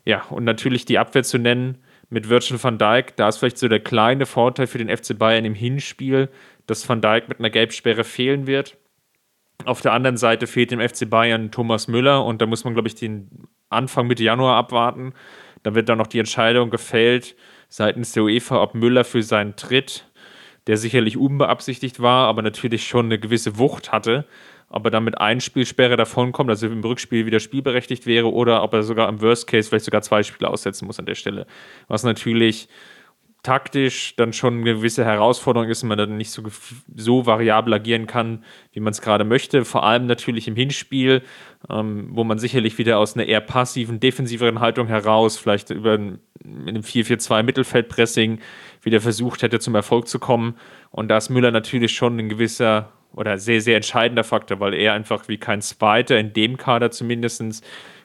[0.05, 3.67] Ja, und natürlich die Abwehr zu nennen mit Virgil van Dijk, da ist vielleicht so
[3.67, 6.29] der kleine Vorteil für den FC Bayern im Hinspiel,
[6.67, 8.77] dass van Dijk mit einer Gelbsperre fehlen wird.
[9.65, 12.87] Auf der anderen Seite fehlt dem FC Bayern Thomas Müller und da muss man, glaube
[12.87, 13.29] ich, den
[13.69, 15.13] Anfang Mitte Januar abwarten.
[15.63, 17.35] Da wird dann noch die Entscheidung gefällt
[17.75, 20.05] seitens der UEFA, ob Müller für seinen Tritt
[20.67, 24.25] der sicherlich unbeabsichtigt war, aber natürlich schon eine gewisse Wucht hatte,
[24.69, 28.83] ob er dann mit Einspielsperre davonkommt, also im Rückspiel wieder spielberechtigt wäre oder ob er
[28.83, 31.47] sogar im Worst Case vielleicht sogar zwei Spiele aussetzen muss an der Stelle.
[31.87, 32.69] Was natürlich
[33.43, 36.43] taktisch dann schon eine gewisse Herausforderung ist man dann nicht so,
[36.95, 39.65] so variabel agieren kann, wie man es gerade möchte.
[39.65, 41.21] Vor allem natürlich im Hinspiel,
[41.69, 46.19] ähm, wo man sicherlich wieder aus einer eher passiven, defensiveren Haltung heraus, vielleicht über ein,
[46.43, 48.39] mit einem 4-4-2 Mittelfeldpressing
[48.81, 50.55] wieder versucht hätte, zum Erfolg zu kommen.
[50.91, 54.93] Und da ist Müller natürlich schon ein gewisser oder sehr, sehr entscheidender Faktor, weil er
[54.93, 57.63] einfach wie kein Zweiter in dem Kader zumindest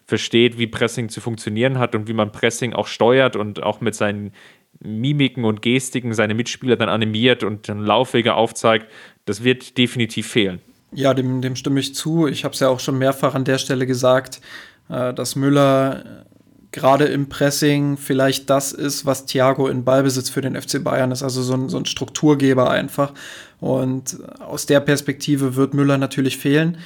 [0.09, 3.95] versteht, wie Pressing zu funktionieren hat und wie man Pressing auch steuert und auch mit
[3.95, 4.33] seinen
[4.81, 8.87] Mimiken und Gestiken seine Mitspieler dann animiert und dann Laufwege aufzeigt,
[9.25, 10.61] das wird definitiv fehlen.
[10.93, 12.27] Ja, dem, dem stimme ich zu.
[12.27, 14.41] Ich habe es ja auch schon mehrfach an der Stelle gesagt,
[14.89, 16.29] äh, dass Müller äh,
[16.73, 21.23] gerade im Pressing vielleicht das ist, was Thiago in Ballbesitz für den FC Bayern ist,
[21.23, 23.13] also so ein, so ein Strukturgeber einfach.
[23.61, 26.79] Und aus der Perspektive wird Müller natürlich fehlen.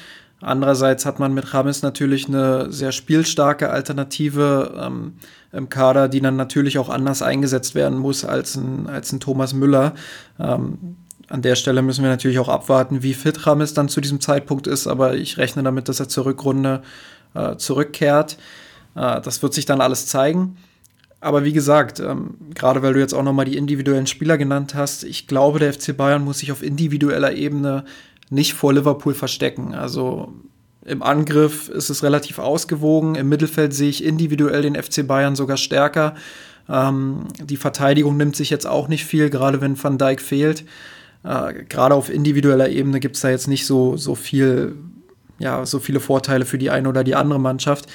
[0.42, 5.14] Andererseits hat man mit Rames natürlich eine sehr spielstarke Alternative ähm,
[5.52, 9.55] im Kader, die dann natürlich auch anders eingesetzt werden muss als ein, als ein Thomas
[9.55, 9.94] Müller.
[10.40, 10.96] Ähm,
[11.28, 14.66] an der Stelle müssen wir natürlich auch abwarten, wie fit Rames dann zu diesem Zeitpunkt
[14.66, 16.83] ist, aber ich rechne damit, dass er zur Rückrunde
[17.35, 18.37] äh, zurückkehrt.
[18.96, 20.57] Äh, das wird sich dann alles zeigen.
[21.20, 25.05] Aber wie gesagt, ähm, gerade weil du jetzt auch nochmal die individuellen Spieler genannt hast,
[25.05, 27.85] ich glaube, der FC Bayern muss sich auf individueller Ebene
[28.33, 29.75] nicht vor Liverpool verstecken.
[29.75, 30.33] Also
[30.85, 33.14] im Angriff ist es relativ ausgewogen.
[33.14, 36.14] Im Mittelfeld sehe ich individuell den FC Bayern sogar stärker.
[36.68, 40.64] Ähm, die Verteidigung nimmt sich jetzt auch nicht viel, gerade wenn Van Dijk fehlt.
[41.25, 44.77] Äh, gerade auf individueller Ebene gibt es da jetzt nicht so, so viel,
[45.38, 47.87] ja, so viele Vorteile für die eine oder die andere Mannschaft.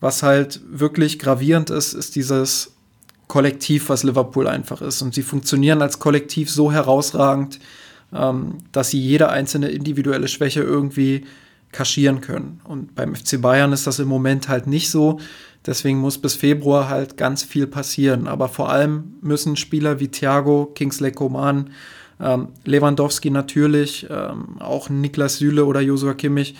[0.00, 2.72] Was halt wirklich gravierend ist, ist dieses
[3.28, 5.00] Kollektiv, was Liverpool einfach ist.
[5.00, 7.60] Und sie funktionieren als Kollektiv so herausragend,
[8.16, 11.24] ähm, dass sie jede einzelne individuelle Schwäche irgendwie
[11.72, 12.60] kaschieren können.
[12.64, 15.20] Und beim FC Bayern ist das im Moment halt nicht so.
[15.66, 18.28] Deswegen muss bis Februar halt ganz viel passieren.
[18.28, 21.70] Aber vor allem müssen Spieler wie Thiago, Kingsley Coman,
[22.20, 26.54] ähm, Lewandowski natürlich, ähm, auch Niklas Süle oder Joshua Kimmich,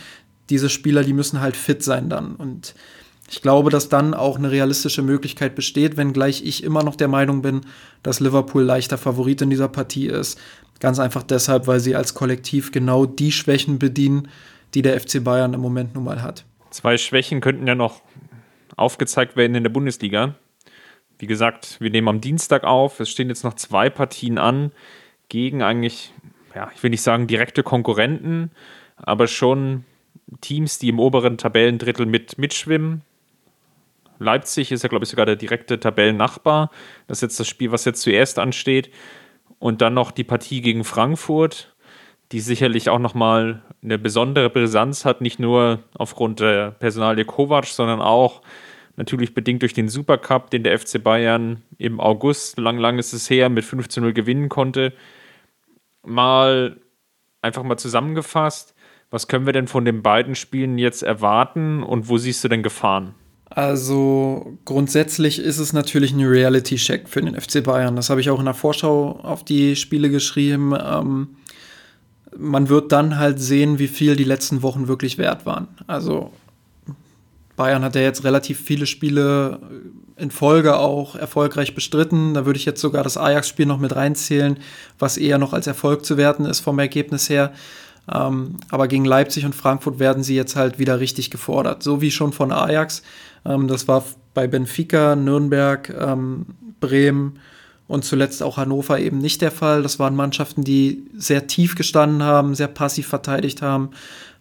[0.50, 2.36] diese Spieler, die müssen halt fit sein dann.
[2.36, 2.74] Und
[3.28, 7.42] Ich glaube, dass dann auch eine realistische Möglichkeit besteht, wenngleich ich immer noch der Meinung
[7.42, 7.62] bin,
[8.04, 10.38] dass Liverpool leichter Favorit in dieser Partie ist.
[10.80, 14.28] Ganz einfach deshalb, weil sie als Kollektiv genau die Schwächen bedienen,
[14.74, 16.44] die der FC Bayern im Moment nun mal hat.
[16.70, 18.02] Zwei Schwächen könnten ja noch
[18.76, 20.34] aufgezeigt werden in der Bundesliga.
[21.18, 23.00] Wie gesagt, wir nehmen am Dienstag auf.
[23.00, 24.72] Es stehen jetzt noch zwei Partien an
[25.28, 26.12] gegen eigentlich,
[26.54, 28.50] ja, ich will nicht sagen direkte Konkurrenten,
[28.96, 29.84] aber schon
[30.40, 33.02] Teams, die im oberen Tabellendrittel mit, mitschwimmen.
[34.18, 36.70] Leipzig ist ja, glaube ich, sogar der direkte Tabellennachbar.
[37.06, 38.90] Das ist jetzt das Spiel, was jetzt zuerst ansteht.
[39.58, 41.74] Und dann noch die Partie gegen Frankfurt,
[42.32, 48.00] die sicherlich auch nochmal eine besondere Brisanz hat, nicht nur aufgrund der Personalie Kovac, sondern
[48.00, 48.42] auch
[48.96, 53.30] natürlich bedingt durch den Supercup, den der FC Bayern im August, lang, lang ist es
[53.30, 54.92] her, mit 15-0 gewinnen konnte.
[56.02, 56.80] Mal
[57.42, 58.74] einfach mal zusammengefasst,
[59.10, 62.62] was können wir denn von den beiden Spielen jetzt erwarten und wo siehst du denn
[62.62, 63.14] Gefahren?
[63.48, 67.96] Also grundsätzlich ist es natürlich ein Reality-Check für den FC Bayern.
[67.96, 70.74] Das habe ich auch in der Vorschau auf die Spiele geschrieben.
[70.78, 71.28] Ähm,
[72.36, 75.68] man wird dann halt sehen, wie viel die letzten Wochen wirklich wert waren.
[75.86, 76.32] Also
[77.56, 79.60] Bayern hat ja jetzt relativ viele Spiele
[80.16, 82.34] in Folge auch erfolgreich bestritten.
[82.34, 84.58] Da würde ich jetzt sogar das Ajax-Spiel noch mit reinzählen,
[84.98, 87.52] was eher noch als Erfolg zu werten ist vom Ergebnis her.
[88.12, 91.82] Ähm, aber gegen Leipzig und Frankfurt werden sie jetzt halt wieder richtig gefordert.
[91.82, 93.02] So wie schon von Ajax.
[93.46, 94.04] Ähm, das war
[94.34, 96.46] bei Benfica, Nürnberg, ähm,
[96.80, 97.38] Bremen
[97.88, 99.82] und zuletzt auch Hannover eben nicht der Fall.
[99.82, 103.90] Das waren Mannschaften, die sehr tief gestanden haben, sehr passiv verteidigt haben.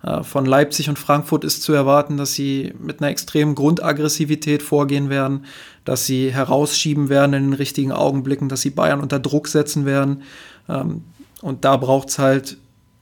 [0.04, 5.10] Äh, von Leipzig und Frankfurt ist zu erwarten, dass sie mit einer extremen Grundaggressivität vorgehen
[5.10, 5.46] werden,
[5.84, 10.24] dass sie herausschieben werden in den richtigen Augenblicken, dass sie Bayern unter Druck setzen werden.
[10.68, 11.04] Ähm,
[11.42, 12.58] und da braucht es halt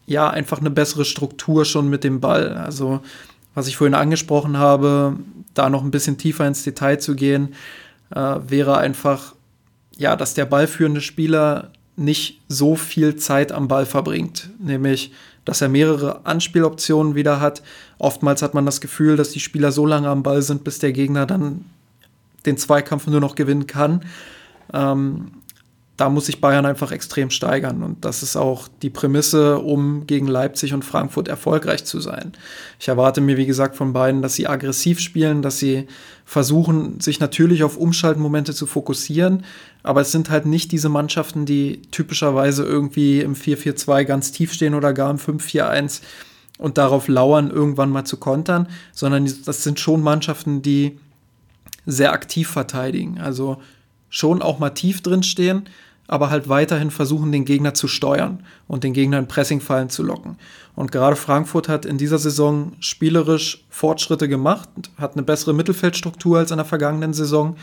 [0.05, 2.57] ja, einfach eine bessere Struktur schon mit dem Ball.
[2.57, 2.99] Also,
[3.53, 5.17] was ich vorhin angesprochen habe,
[5.53, 7.53] da noch ein bisschen tiefer ins Detail zu gehen,
[8.13, 9.35] äh, wäre einfach,
[9.97, 14.49] ja, dass der ballführende Spieler nicht so viel Zeit am Ball verbringt.
[14.59, 15.11] Nämlich,
[15.45, 17.61] dass er mehrere Anspieloptionen wieder hat.
[17.99, 20.91] Oftmals hat man das Gefühl, dass die Spieler so lange am Ball sind, bis der
[20.91, 21.65] Gegner dann
[22.45, 24.03] den Zweikampf nur noch gewinnen kann.
[24.73, 25.31] Ähm,
[25.95, 27.83] da muss sich Bayern einfach extrem steigern.
[27.83, 32.33] Und das ist auch die Prämisse, um gegen Leipzig und Frankfurt erfolgreich zu sein.
[32.79, 35.87] Ich erwarte mir, wie gesagt, von beiden, dass sie aggressiv spielen, dass sie
[36.25, 39.43] versuchen, sich natürlich auf Umschaltmomente zu fokussieren.
[39.83, 44.73] Aber es sind halt nicht diese Mannschaften, die typischerweise irgendwie im 4-4-2 ganz tief stehen
[44.73, 46.01] oder gar im 5-4-1
[46.57, 50.97] und darauf lauern, irgendwann mal zu kontern, sondern das sind schon Mannschaften, die
[51.85, 53.19] sehr aktiv verteidigen.
[53.19, 53.57] Also
[54.13, 55.63] schon auch mal tief drin stehen,
[56.07, 60.37] aber halt weiterhin versuchen, den Gegner zu steuern und den Gegner in Pressingfallen zu locken.
[60.75, 66.51] Und gerade Frankfurt hat in dieser Saison spielerisch Fortschritte gemacht, hat eine bessere Mittelfeldstruktur als
[66.51, 67.55] in der vergangenen Saison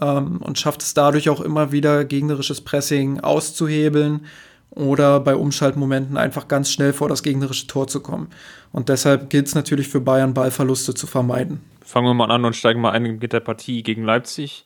[0.00, 4.24] ähm, und schafft es dadurch auch immer wieder, gegnerisches Pressing auszuhebeln
[4.70, 8.28] oder bei Umschaltmomenten einfach ganz schnell vor das gegnerische Tor zu kommen.
[8.72, 11.60] Und deshalb gilt es natürlich für Bayern, Ballverluste zu vermeiden.
[11.84, 14.64] Fangen wir mal an und steigen mal ein mit der Partie gegen Leipzig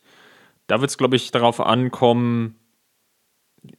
[0.67, 2.57] da wird es, glaube ich, darauf ankommen,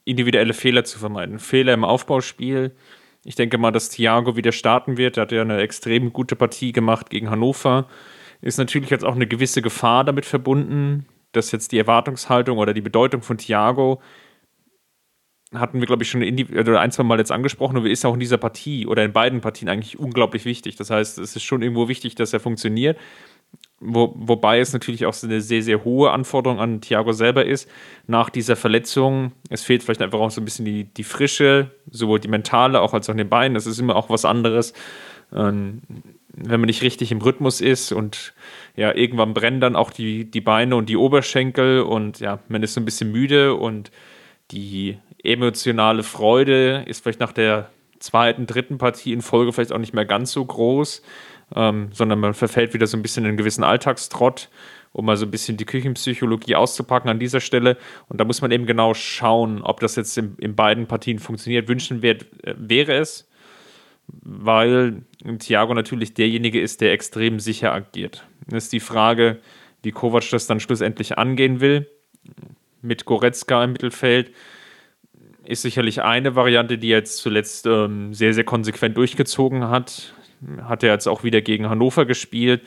[0.03, 1.39] individuelle Fehler zu vermeiden.
[1.39, 2.75] Fehler im Aufbauspiel.
[3.23, 5.17] Ich denke mal, dass Thiago wieder starten wird.
[5.17, 7.87] Er hat ja eine extrem gute Partie gemacht gegen Hannover.
[8.41, 12.81] Ist natürlich jetzt auch eine gewisse Gefahr damit verbunden, dass jetzt die Erwartungshaltung oder die
[12.81, 14.01] Bedeutung von Thiago
[15.53, 16.21] hatten wir, glaube ich, schon
[16.57, 19.41] oder ein, zwei Mal jetzt angesprochen und ist auch in dieser Partie oder in beiden
[19.41, 20.75] Partien eigentlich unglaublich wichtig.
[20.75, 22.97] Das heißt, es ist schon irgendwo wichtig, dass er funktioniert.
[23.79, 27.69] Wo, wobei es natürlich auch eine sehr, sehr hohe Anforderung an Thiago selber ist.
[28.07, 32.19] Nach dieser Verletzung, es fehlt vielleicht einfach auch so ein bisschen die, die Frische, sowohl
[32.19, 33.53] die mentale auch als auch in den Beinen.
[33.53, 34.73] Das ist immer auch was anderes.
[35.33, 35.81] Ähm,
[36.35, 38.33] wenn man nicht richtig im Rhythmus ist und
[38.75, 42.73] ja, irgendwann brennen dann auch die, die Beine und die Oberschenkel und ja, man ist
[42.73, 43.91] so ein bisschen müde und
[44.51, 49.93] die emotionale Freude ist vielleicht nach der zweiten, dritten Partie in Folge vielleicht auch nicht
[49.93, 51.01] mehr ganz so groß
[51.53, 54.49] ähm, sondern man verfällt wieder so ein bisschen in einen gewissen Alltagstrott,
[54.93, 57.77] um mal so ein bisschen die Küchenpsychologie auszupacken an dieser Stelle.
[58.07, 61.67] Und da muss man eben genau schauen, ob das jetzt in, in beiden Partien funktioniert.
[61.67, 63.29] Wünschenswert äh, wäre es,
[64.07, 65.03] weil
[65.39, 68.25] Thiago natürlich derjenige ist, der extrem sicher agiert.
[68.47, 69.39] Das ist die Frage,
[69.83, 71.87] wie Kovac das dann schlussendlich angehen will.
[72.81, 74.31] Mit Goretzka im Mittelfeld
[75.43, 80.13] ist sicherlich eine Variante, die jetzt zuletzt ähm, sehr, sehr konsequent durchgezogen hat
[80.63, 82.61] hat er jetzt auch wieder gegen Hannover gespielt.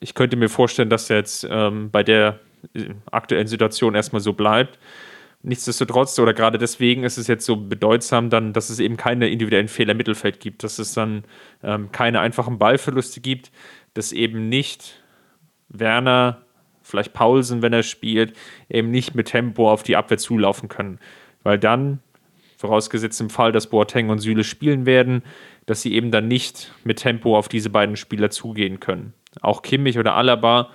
[0.00, 2.40] Ich könnte mir vorstellen, dass er jetzt ähm, bei der
[2.74, 4.78] äh, aktuellen Situation erstmal so bleibt.
[5.42, 9.68] Nichtsdestotrotz oder gerade deswegen ist es jetzt so bedeutsam dann, dass es eben keine individuellen
[9.68, 11.24] Fehler im Mittelfeld gibt, dass es dann
[11.62, 13.50] ähm, keine einfachen Ballverluste gibt,
[13.94, 15.02] dass eben nicht
[15.70, 16.42] Werner,
[16.82, 18.36] vielleicht Paulsen, wenn er spielt,
[18.68, 20.98] eben nicht mit Tempo auf die Abwehr zulaufen können.
[21.42, 22.00] Weil dann,
[22.58, 25.22] vorausgesetzt im Fall, dass Boateng und Süle spielen werden,
[25.70, 29.14] dass sie eben dann nicht mit Tempo auf diese beiden Spieler zugehen können.
[29.40, 30.70] Auch Kimmich oder Alaba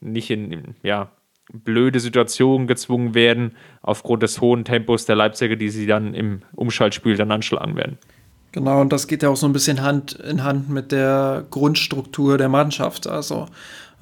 [0.00, 1.12] nicht in, ja,
[1.52, 7.16] blöde Situationen gezwungen werden, aufgrund des hohen Tempos der Leipziger, die sie dann im Umschaltspiel
[7.16, 7.98] dann anschlagen werden.
[8.50, 12.36] Genau, und das geht ja auch so ein bisschen Hand in Hand mit der Grundstruktur
[12.36, 13.06] der Mannschaft.
[13.06, 13.46] Also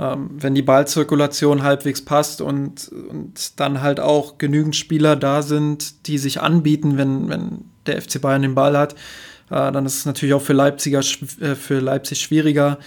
[0.00, 6.06] ähm, wenn die Ballzirkulation halbwegs passt und, und dann halt auch genügend Spieler da sind,
[6.06, 8.94] die sich anbieten, wenn, wenn der FC Bayern den Ball hat,
[9.54, 12.78] dann ist es natürlich auch für, Leipziger, äh, für Leipzig schwieriger,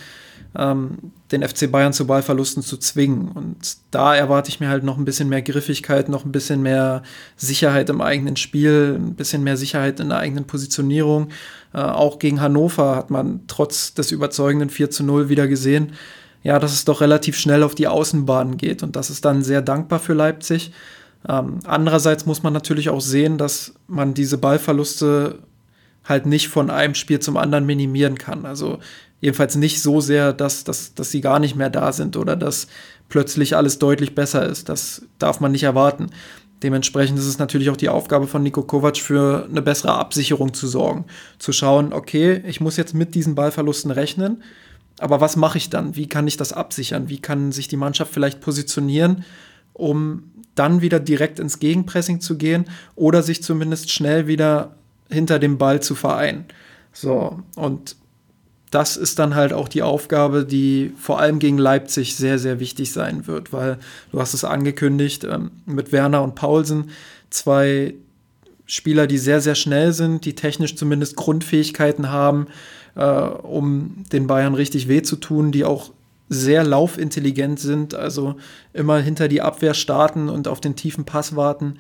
[0.58, 3.30] ähm, den FC Bayern zu Ballverlusten zu zwingen.
[3.30, 7.04] Und da erwarte ich mir halt noch ein bisschen mehr Griffigkeit, noch ein bisschen mehr
[7.38, 11.30] Sicherheit im eigenen Spiel, ein bisschen mehr Sicherheit in der eigenen Positionierung.
[11.74, 15.94] Äh, auch gegen Hannover hat man trotz des überzeugenden 4 zu 0 wieder gesehen,
[16.44, 18.84] ja, dass es doch relativ schnell auf die Außenbahn geht.
[18.84, 20.72] Und das ist dann sehr dankbar für Leipzig.
[21.30, 25.40] Ähm, andererseits muss man natürlich auch sehen, dass man diese Ballverluste
[26.12, 28.46] halt nicht von einem Spiel zum anderen minimieren kann.
[28.46, 28.78] Also
[29.22, 32.68] Jedenfalls nicht so sehr, dass, dass, dass sie gar nicht mehr da sind oder dass
[33.08, 34.68] plötzlich alles deutlich besser ist.
[34.68, 36.08] Das darf man nicht erwarten.
[36.64, 40.68] Dementsprechend ist es natürlich auch die Aufgabe von Nico Kovac für eine bessere Absicherung zu
[40.68, 41.06] sorgen.
[41.38, 44.44] Zu schauen, okay, ich muss jetzt mit diesen Ballverlusten rechnen,
[45.00, 45.96] aber was mache ich dann?
[45.96, 47.10] Wie kann ich das absichern?
[47.10, 49.24] Wie kann sich die Mannschaft vielleicht positionieren,
[49.74, 54.76] um dann wieder direkt ins Gegenpressing zu gehen oder sich zumindest schnell wieder
[55.12, 56.46] hinter dem Ball zu vereinen?
[56.94, 57.96] So, und
[58.72, 62.94] das ist dann halt auch die Aufgabe, die vor allem gegen Leipzig sehr, sehr wichtig
[62.94, 63.78] sein wird, weil
[64.12, 66.90] du hast es angekündigt, ähm, mit Werner und Paulsen,
[67.30, 67.94] zwei
[68.66, 72.48] Spieler, die sehr, sehr schnell sind, die technisch zumindest Grundfähigkeiten haben,
[72.96, 75.92] äh, um den Bayern richtig weh zu tun, die auch
[76.30, 78.36] sehr laufintelligent sind, also
[78.72, 81.76] immer hinter die Abwehr starten und auf den tiefen Pass warten.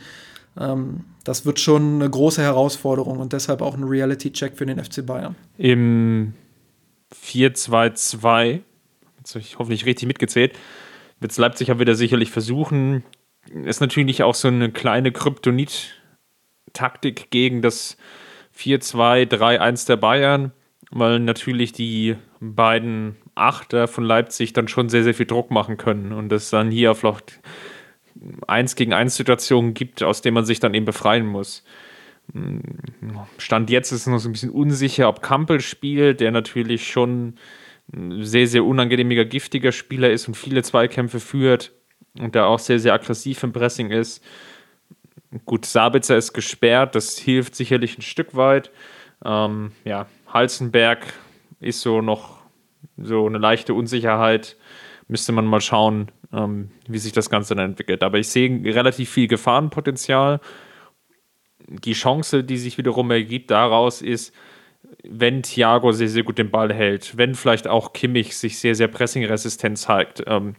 [0.59, 5.05] Ähm, das wird schon eine große Herausforderung und deshalb auch ein Reality-Check für den FC
[5.05, 5.35] Bayern.
[5.57, 6.33] Im
[7.13, 8.61] 4-2-2,
[9.19, 10.57] jetzt habe ich hoffentlich richtig mitgezählt,
[11.19, 13.03] wird es Leipzig ja wieder sicherlich versuchen.
[13.65, 17.97] Ist natürlich auch so eine kleine Kryptonit-Taktik gegen das
[18.57, 20.53] 4-2-3-1 der Bayern,
[20.89, 26.11] weil natürlich die beiden Achter von Leipzig dann schon sehr, sehr viel Druck machen können
[26.11, 27.39] und es dann hier vielleicht
[28.47, 31.63] 1 gegen 1 Situationen gibt, aus denen man sich dann eben befreien muss.
[33.37, 37.35] Stand jetzt ist es noch so ein bisschen unsicher, ob Kampel spielt, der natürlich schon
[37.93, 41.73] ein sehr, sehr unangenehmiger, giftiger Spieler ist und viele Zweikämpfe führt
[42.19, 44.23] und der auch sehr, sehr aggressiv im Pressing ist.
[45.45, 48.71] Gut, Sabitzer ist gesperrt, das hilft sicherlich ein Stück weit.
[49.23, 51.13] Ähm, ja, Halzenberg
[51.59, 52.39] ist so noch
[52.97, 54.57] so eine leichte Unsicherheit.
[55.11, 58.01] Müsste man mal schauen, ähm, wie sich das Ganze dann entwickelt.
[58.01, 60.39] Aber ich sehe relativ viel Gefahrenpotenzial
[61.67, 64.33] die Chance, die sich wiederum ergibt daraus, ist,
[65.03, 68.87] wenn Thiago sehr, sehr gut den Ball hält, wenn vielleicht auch Kimmich sich sehr, sehr
[68.87, 70.55] pressingresistent zeigt, ähm,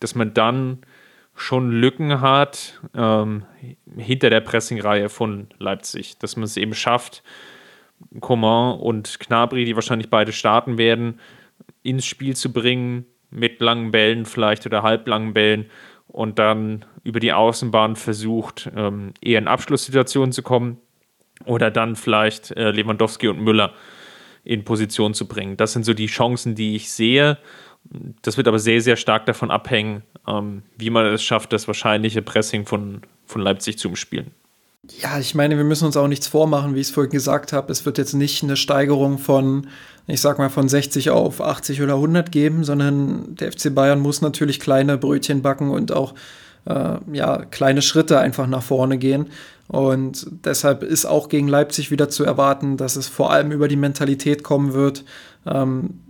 [0.00, 0.78] dass man dann
[1.34, 3.44] schon Lücken hat ähm,
[3.96, 7.22] hinter der Pressingreihe von Leipzig, dass man es eben schafft,
[8.20, 11.20] Coman und Knabri, die wahrscheinlich beide starten werden,
[11.82, 15.66] ins Spiel zu bringen, mit langen Bällen vielleicht oder halblangen Bällen
[16.08, 20.78] und dann über die Außenbahn versucht, ähm, eher in Abschlusssituationen zu kommen
[21.44, 23.74] oder dann vielleicht äh, Lewandowski und Müller
[24.44, 25.56] in Position zu bringen.
[25.56, 27.38] Das sind so die Chancen, die ich sehe.
[28.22, 32.22] Das wird aber sehr, sehr stark davon abhängen, ähm, wie man es schafft, das wahrscheinliche
[32.22, 34.32] Pressing von, von Leipzig zu umspielen.
[34.86, 37.72] Ja, ich meine, wir müssen uns auch nichts vormachen, wie ich es vorhin gesagt habe.
[37.72, 39.66] Es wird jetzt nicht eine Steigerung von,
[40.06, 44.22] ich sag mal, von 60 auf 80 oder 100 geben, sondern der FC Bayern muss
[44.22, 46.14] natürlich kleine Brötchen backen und auch
[46.66, 49.26] äh, ja, kleine Schritte einfach nach vorne gehen.
[49.66, 53.76] Und deshalb ist auch gegen Leipzig wieder zu erwarten, dass es vor allem über die
[53.76, 55.04] Mentalität kommen wird,
[55.44, 56.00] ähm,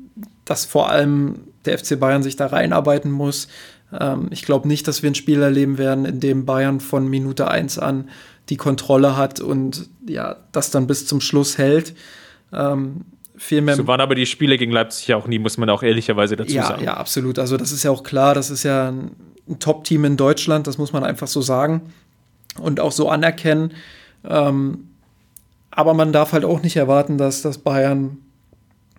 [0.44, 3.48] dass vor allem der FC Bayern sich da reinarbeiten muss.
[3.98, 7.48] Ähm, ich glaube nicht, dass wir ein Spiel erleben werden, in dem Bayern von Minute
[7.48, 8.08] 1 an
[8.48, 11.94] die Kontrolle hat und ja, das dann bis zum Schluss hält.
[12.52, 13.04] Ähm,
[13.36, 16.36] viel so waren aber die Spiele gegen Leipzig ja auch nie, muss man auch ehrlicherweise
[16.36, 16.84] dazu ja, sagen.
[16.84, 17.38] Ja, absolut.
[17.38, 19.12] Also das ist ja auch klar, das ist ja ein,
[19.48, 21.92] ein Top-Team in Deutschland, das muss man einfach so sagen
[22.58, 23.72] und auch so anerkennen.
[24.24, 24.88] Ähm,
[25.70, 28.18] aber man darf halt auch nicht erwarten, dass das Bayern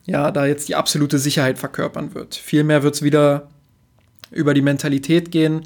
[0.06, 2.36] ja da jetzt die absolute Sicherheit verkörpern wird.
[2.36, 3.50] Vielmehr wird es wieder
[4.32, 5.64] über die Mentalität gehen.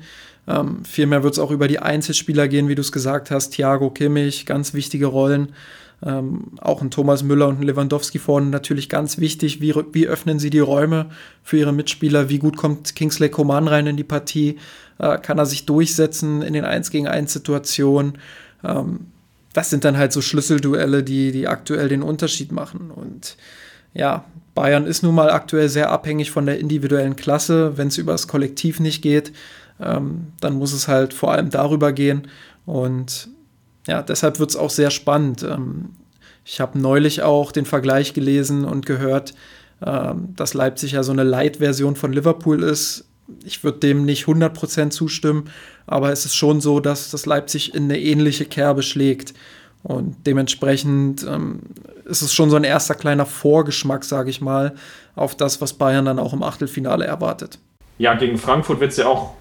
[0.48, 3.52] Ähm, vielmehr wird es auch über die Einzelspieler gehen, wie du es gesagt hast.
[3.52, 5.54] Thiago Kimmich, ganz wichtige Rollen.
[6.06, 9.62] Ähm, auch ein Thomas Müller und ein Lewandowski vorne natürlich ganz wichtig.
[9.62, 11.08] Wie, wie öffnen sie die Räume
[11.44, 12.28] für ihre Mitspieler?
[12.30, 14.58] Wie gut kommt Kingsley Coman rein in die Partie?
[15.00, 18.18] Äh, kann er sich durchsetzen in den 1 gegen 1 Situationen?
[18.66, 19.08] Ähm,
[19.54, 22.92] das sind dann halt so Schlüsselduelle, die, die aktuell den Unterschied machen.
[22.92, 23.38] Und
[23.94, 24.26] ja,
[24.56, 27.78] Bayern ist nun mal aktuell sehr abhängig von der individuellen Klasse.
[27.78, 29.32] Wenn es über das Kollektiv nicht geht,
[29.80, 32.28] ähm, dann muss es halt vor allem darüber gehen.
[32.66, 33.30] Und
[33.88, 35.44] ja, deshalb wird es auch sehr spannend.
[35.44, 35.90] Ähm,
[36.46, 39.34] ich habe neulich auch den Vergleich gelesen und gehört,
[39.86, 43.06] ähm, dass Leipzig ja so eine Light-Version von Liverpool ist.
[43.46, 45.50] Ich würde dem nicht 100% zustimmen,
[45.88, 49.34] aber es ist schon so, dass das Leipzig in eine ähnliche Kerbe schlägt.
[49.82, 51.60] Und dementsprechend ähm,
[52.06, 54.76] ist es schon so ein erster kleiner Vorgeschmack, sage ich mal,
[55.16, 57.60] auf das, was Bayern dann auch im Achtelfinale erwartet.
[57.98, 59.34] Ja, gegen Frankfurt wird es ja auch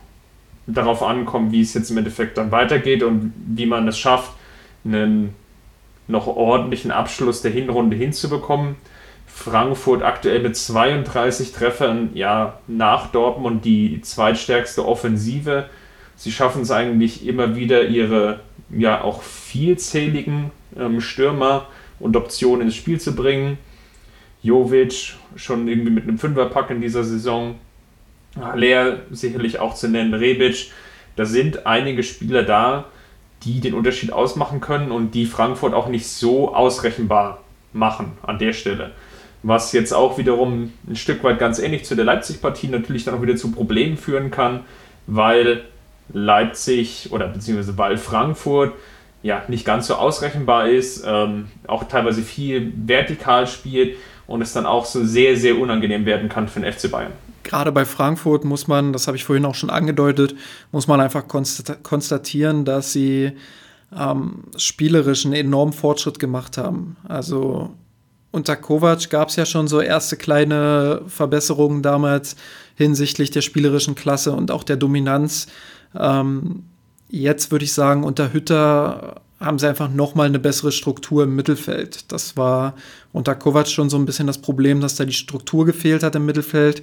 [0.66, 4.32] darauf ankommen, wie es jetzt im Endeffekt dann weitergeht und wie man es schafft,
[4.84, 5.34] einen
[6.08, 8.76] noch ordentlichen Abschluss der Hinrunde hinzubekommen.
[9.26, 15.68] Frankfurt aktuell mit 32 Treffern, ja, nach Dortmund die zweitstärkste Offensive.
[16.16, 18.40] Sie schaffen es eigentlich immer wieder, ihre
[18.70, 21.66] ja auch vielzähligen ähm, Stürmer
[21.98, 23.58] und Optionen ins Spiel zu bringen.
[24.42, 27.56] Jovic schon irgendwie mit einem Fünferpack in dieser Saison.
[28.41, 30.70] Haller sicherlich auch zu nennen, Rebic.
[31.16, 32.87] Da sind einige Spieler da,
[33.45, 38.53] die den Unterschied ausmachen können und die Frankfurt auch nicht so ausrechenbar machen an der
[38.53, 38.93] Stelle.
[39.43, 43.22] Was jetzt auch wiederum ein Stück weit ganz ähnlich zu der Leipzig-Partie natürlich dann auch
[43.22, 44.61] wieder zu Problemen führen kann,
[45.07, 45.64] weil
[46.12, 48.72] Leipzig oder beziehungsweise weil Frankfurt
[49.22, 54.66] ja nicht ganz so ausrechenbar ist, ähm, auch teilweise viel vertikal spielt und es dann
[54.66, 57.12] auch so sehr, sehr unangenehm werden kann für den FC Bayern
[57.45, 60.34] gerade bei Frankfurt muss man, das habe ich vorhin auch schon angedeutet,
[60.70, 63.32] muss man einfach konstatieren, dass sie
[63.97, 66.97] ähm, spielerisch einen enormen Fortschritt gemacht haben.
[67.07, 67.74] Also
[68.30, 72.36] unter Kovac gab es ja schon so erste kleine Verbesserungen damals
[72.74, 75.47] hinsichtlich der spielerischen Klasse und auch der Dominanz.
[75.95, 76.64] Ähm,
[77.11, 82.11] jetzt würde ich sagen, unter Hütter haben sie einfach nochmal eine bessere Struktur im Mittelfeld.
[82.11, 82.74] Das war
[83.12, 86.26] unter Kovac schon so ein bisschen das Problem, dass da die Struktur gefehlt hat im
[86.26, 86.82] Mittelfeld.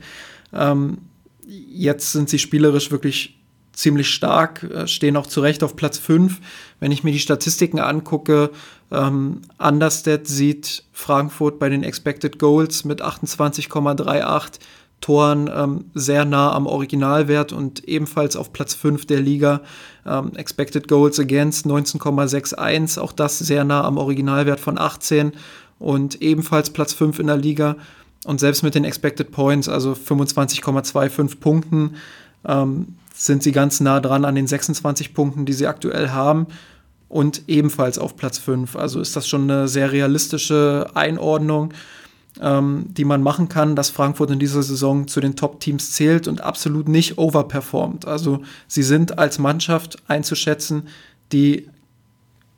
[0.54, 1.00] Ähm,
[1.48, 3.40] jetzt sind sie spielerisch wirklich
[3.74, 6.40] ziemlich stark, äh, stehen auch zu Recht auf Platz 5.
[6.80, 8.52] Wenn ich mir die Statistiken angucke,
[8.92, 14.60] ähm, Understat sieht Frankfurt bei den Expected Goals mit 28,38
[15.02, 19.62] Toren ähm, sehr nah am Originalwert und ebenfalls auf Platz 5 der Liga.
[20.06, 25.32] Ähm, Expected Goals Against 19,61, auch das sehr nah am Originalwert von 18
[25.80, 27.78] und ebenfalls Platz 5 in der Liga.
[28.26, 31.96] Und selbst mit den Expected Points, also 25,25 Punkten,
[32.46, 36.48] ähm, sind sie ganz nah dran an den 26 Punkten, die sie aktuell haben.
[37.08, 38.76] Und ebenfalls auf Platz 5.
[38.76, 41.74] Also ist das schon eine sehr realistische Einordnung,
[42.40, 46.42] ähm, die man machen kann, dass Frankfurt in dieser Saison zu den Top-Teams zählt und
[46.42, 48.06] absolut nicht overperformt.
[48.06, 50.84] Also sie sind als Mannschaft einzuschätzen,
[51.32, 51.68] die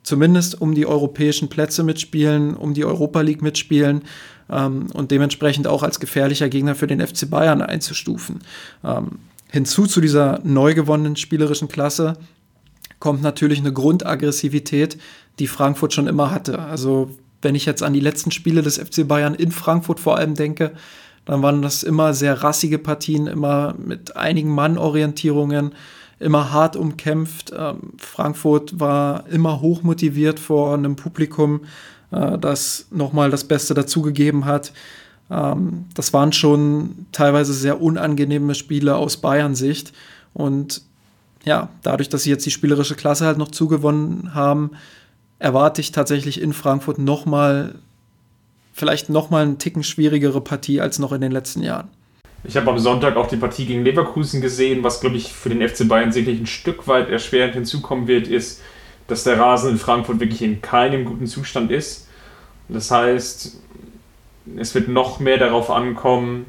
[0.02, 4.02] zumindest um die europäischen Plätze mitspielen, um die Europa League mitspielen
[4.50, 8.40] ähm, und dementsprechend auch als gefährlicher Gegner für den FC Bayern einzustufen.
[8.84, 9.18] Ähm,
[9.50, 12.16] hinzu zu dieser neu gewonnenen spielerischen Klasse
[12.98, 14.98] kommt natürlich eine Grundaggressivität,
[15.38, 16.58] die Frankfurt schon immer hatte.
[16.60, 17.10] Also
[17.42, 20.72] wenn ich jetzt an die letzten Spiele des FC Bayern in Frankfurt vor allem denke,
[21.24, 25.72] dann waren das immer sehr rassige Partien, immer mit einigen Mannorientierungen,
[26.18, 27.52] immer hart umkämpft.
[27.56, 31.62] Ähm, Frankfurt war immer hoch motiviert vor einem Publikum,
[32.10, 34.72] äh, das nochmal das Beste dazugegeben hat.
[35.30, 39.92] Ähm, das waren schon teilweise sehr unangenehme Spiele aus Bayern-Sicht.
[40.34, 40.82] Und
[41.44, 44.72] ja, dadurch, dass sie jetzt die spielerische Klasse halt noch zugewonnen haben,
[45.38, 47.74] erwarte ich tatsächlich in Frankfurt nochmal,
[48.72, 51.88] vielleicht nochmal einen Ticken schwierigere Partie als noch in den letzten Jahren.
[52.44, 54.82] Ich habe am Sonntag auch die Partie gegen Leverkusen gesehen.
[54.82, 58.60] Was, glaube ich, für den FC Bayern sicherlich ein Stück weit erschwerend hinzukommen wird, ist,
[59.06, 62.08] dass der Rasen in Frankfurt wirklich in keinem guten Zustand ist.
[62.68, 63.58] Das heißt,
[64.56, 66.46] es wird noch mehr darauf ankommen,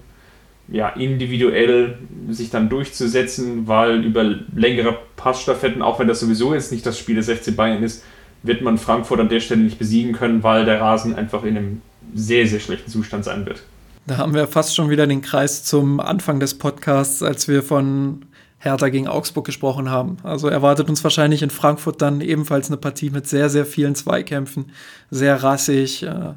[0.68, 2.00] ja, individuell
[2.30, 4.24] sich dann durchzusetzen, weil über
[4.56, 8.04] längere Passstaffetten, auch wenn das sowieso jetzt nicht das Spiel des FC Bayern ist,
[8.44, 11.82] wird man Frankfurt an der Stelle nicht besiegen können, weil der Rasen einfach in einem
[12.14, 13.64] sehr, sehr schlechten Zustand sein wird.
[14.06, 18.26] Da haben wir fast schon wieder den Kreis zum Anfang des Podcasts, als wir von
[18.64, 20.18] Hertha gegen Augsburg gesprochen haben.
[20.24, 24.72] Also erwartet uns wahrscheinlich in Frankfurt dann ebenfalls eine Partie mit sehr, sehr vielen Zweikämpfen,
[25.10, 26.04] sehr rassig.
[26.04, 26.34] Äh,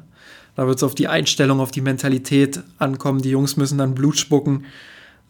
[0.55, 3.21] da wird es auf die Einstellung, auf die Mentalität ankommen.
[3.21, 4.65] Die Jungs müssen dann Blut spucken.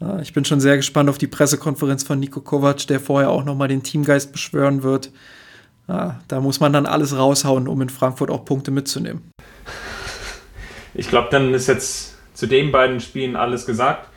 [0.00, 3.44] Äh, ich bin schon sehr gespannt auf die Pressekonferenz von Nico Kovac, der vorher auch
[3.44, 5.12] nochmal den Teamgeist beschwören wird.
[5.88, 9.22] ja, da muss man dann alles raushauen, um in Frankfurt auch Punkte mitzunehmen.
[10.98, 14.08] Ich glaube, dann ist jetzt zu den beiden Spielen alles gesagt.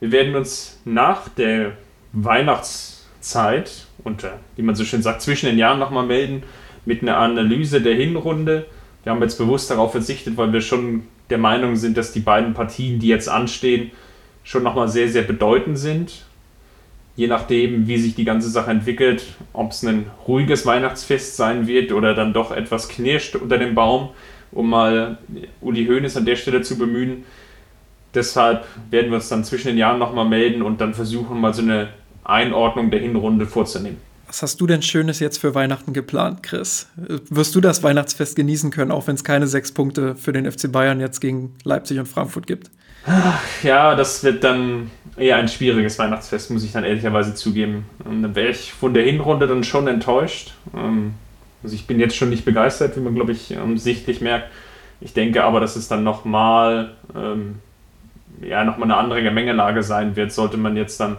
[0.00, 1.72] Wir werden uns nach der
[2.14, 6.44] Weihnachtszeit und, wie man so schön sagt, zwischen den Jahren nochmal melden
[6.86, 8.64] mit einer Analyse der Hinrunde.
[9.02, 12.54] Wir haben jetzt bewusst darauf verzichtet, weil wir schon der Meinung sind, dass die beiden
[12.54, 13.90] Partien, die jetzt anstehen,
[14.44, 16.24] schon nochmal sehr, sehr bedeutend sind.
[17.16, 21.92] Je nachdem, wie sich die ganze Sache entwickelt, ob es ein ruhiges Weihnachtsfest sein wird
[21.92, 24.12] oder dann doch etwas knirscht unter dem Baum,
[24.56, 25.18] um mal
[25.60, 27.24] Uli Hoeneß an der Stelle zu bemühen.
[28.14, 31.62] Deshalb werden wir uns dann zwischen den Jahren nochmal melden und dann versuchen, mal so
[31.62, 31.88] eine
[32.24, 33.98] Einordnung der Hinrunde vorzunehmen.
[34.26, 36.88] Was hast du denn Schönes jetzt für Weihnachten geplant, Chris?
[36.96, 40.72] Wirst du das Weihnachtsfest genießen können, auch wenn es keine sechs Punkte für den FC
[40.72, 42.70] Bayern jetzt gegen Leipzig und Frankfurt gibt?
[43.62, 47.84] Ja, das wird dann eher ein schwieriges Weihnachtsfest, muss ich dann ehrlicherweise zugeben.
[48.04, 50.54] Und dann wäre ich von der Hinrunde dann schon enttäuscht.
[50.74, 51.14] Ähm,
[51.66, 54.52] also ich bin jetzt schon nicht begeistert, wie man, glaube ich, sichtlich merkt.
[55.00, 57.56] Ich denke aber, dass es dann nochmal ähm,
[58.40, 61.16] ja, noch eine andere Gemengelage sein wird, sollte man jetzt dann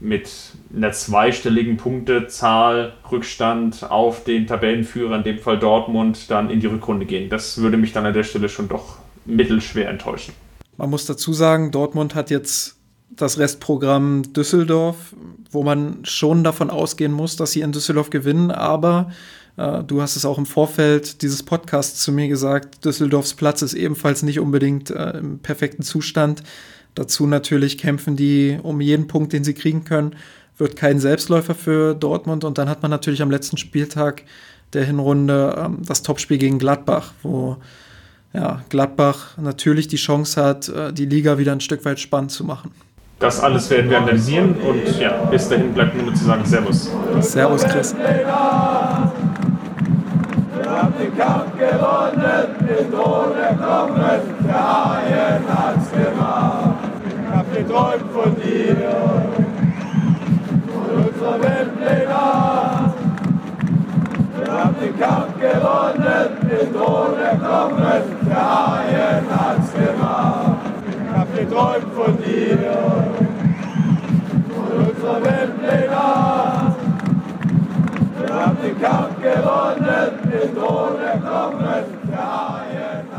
[0.00, 0.30] mit
[0.74, 7.04] einer zweistelligen Punktezahl Rückstand auf den Tabellenführer, in dem Fall Dortmund, dann in die Rückrunde
[7.04, 7.28] gehen.
[7.28, 8.96] Das würde mich dann an der Stelle schon doch
[9.26, 10.32] mittelschwer enttäuschen.
[10.78, 12.78] Man muss dazu sagen, Dortmund hat jetzt
[13.10, 15.14] das Restprogramm Düsseldorf,
[15.50, 19.10] wo man schon davon ausgehen muss, dass sie in Düsseldorf gewinnen, aber
[19.58, 24.22] du hast es auch im Vorfeld dieses Podcasts zu mir gesagt, Düsseldorfs Platz ist ebenfalls
[24.22, 26.42] nicht unbedingt äh, im perfekten Zustand.
[26.94, 30.16] Dazu natürlich kämpfen die um jeden Punkt, den sie kriegen können.
[30.56, 32.44] Wird kein Selbstläufer für Dortmund.
[32.44, 34.22] Und dann hat man natürlich am letzten Spieltag
[34.72, 37.56] der Hinrunde ähm, das Topspiel gegen Gladbach, wo
[38.32, 42.44] ja, Gladbach natürlich die Chance hat, äh, die Liga wieder ein Stück weit spannend zu
[42.44, 42.70] machen.
[43.18, 46.88] Das alles werden wir analysieren und ja, bis dahin bleibt nur zu sagen Servus.
[47.20, 47.94] Servus, Chris.
[51.78, 56.88] Gewonnen, den Thron erklommen, der Haien hat's gemacht
[57.58, 58.76] geträumt von dir,
[60.72, 62.94] von unserer Weltpläne.
[64.36, 70.56] Wir haben den Kampf gewonnen, den Thron erklommen, der Haien hat's gemacht.
[70.86, 72.58] Ich hab geträumt von dir,
[74.54, 76.27] von unserer Weltpläne
[78.62, 83.17] den Kampf gewonnen, den Tod erklommen, der Haie.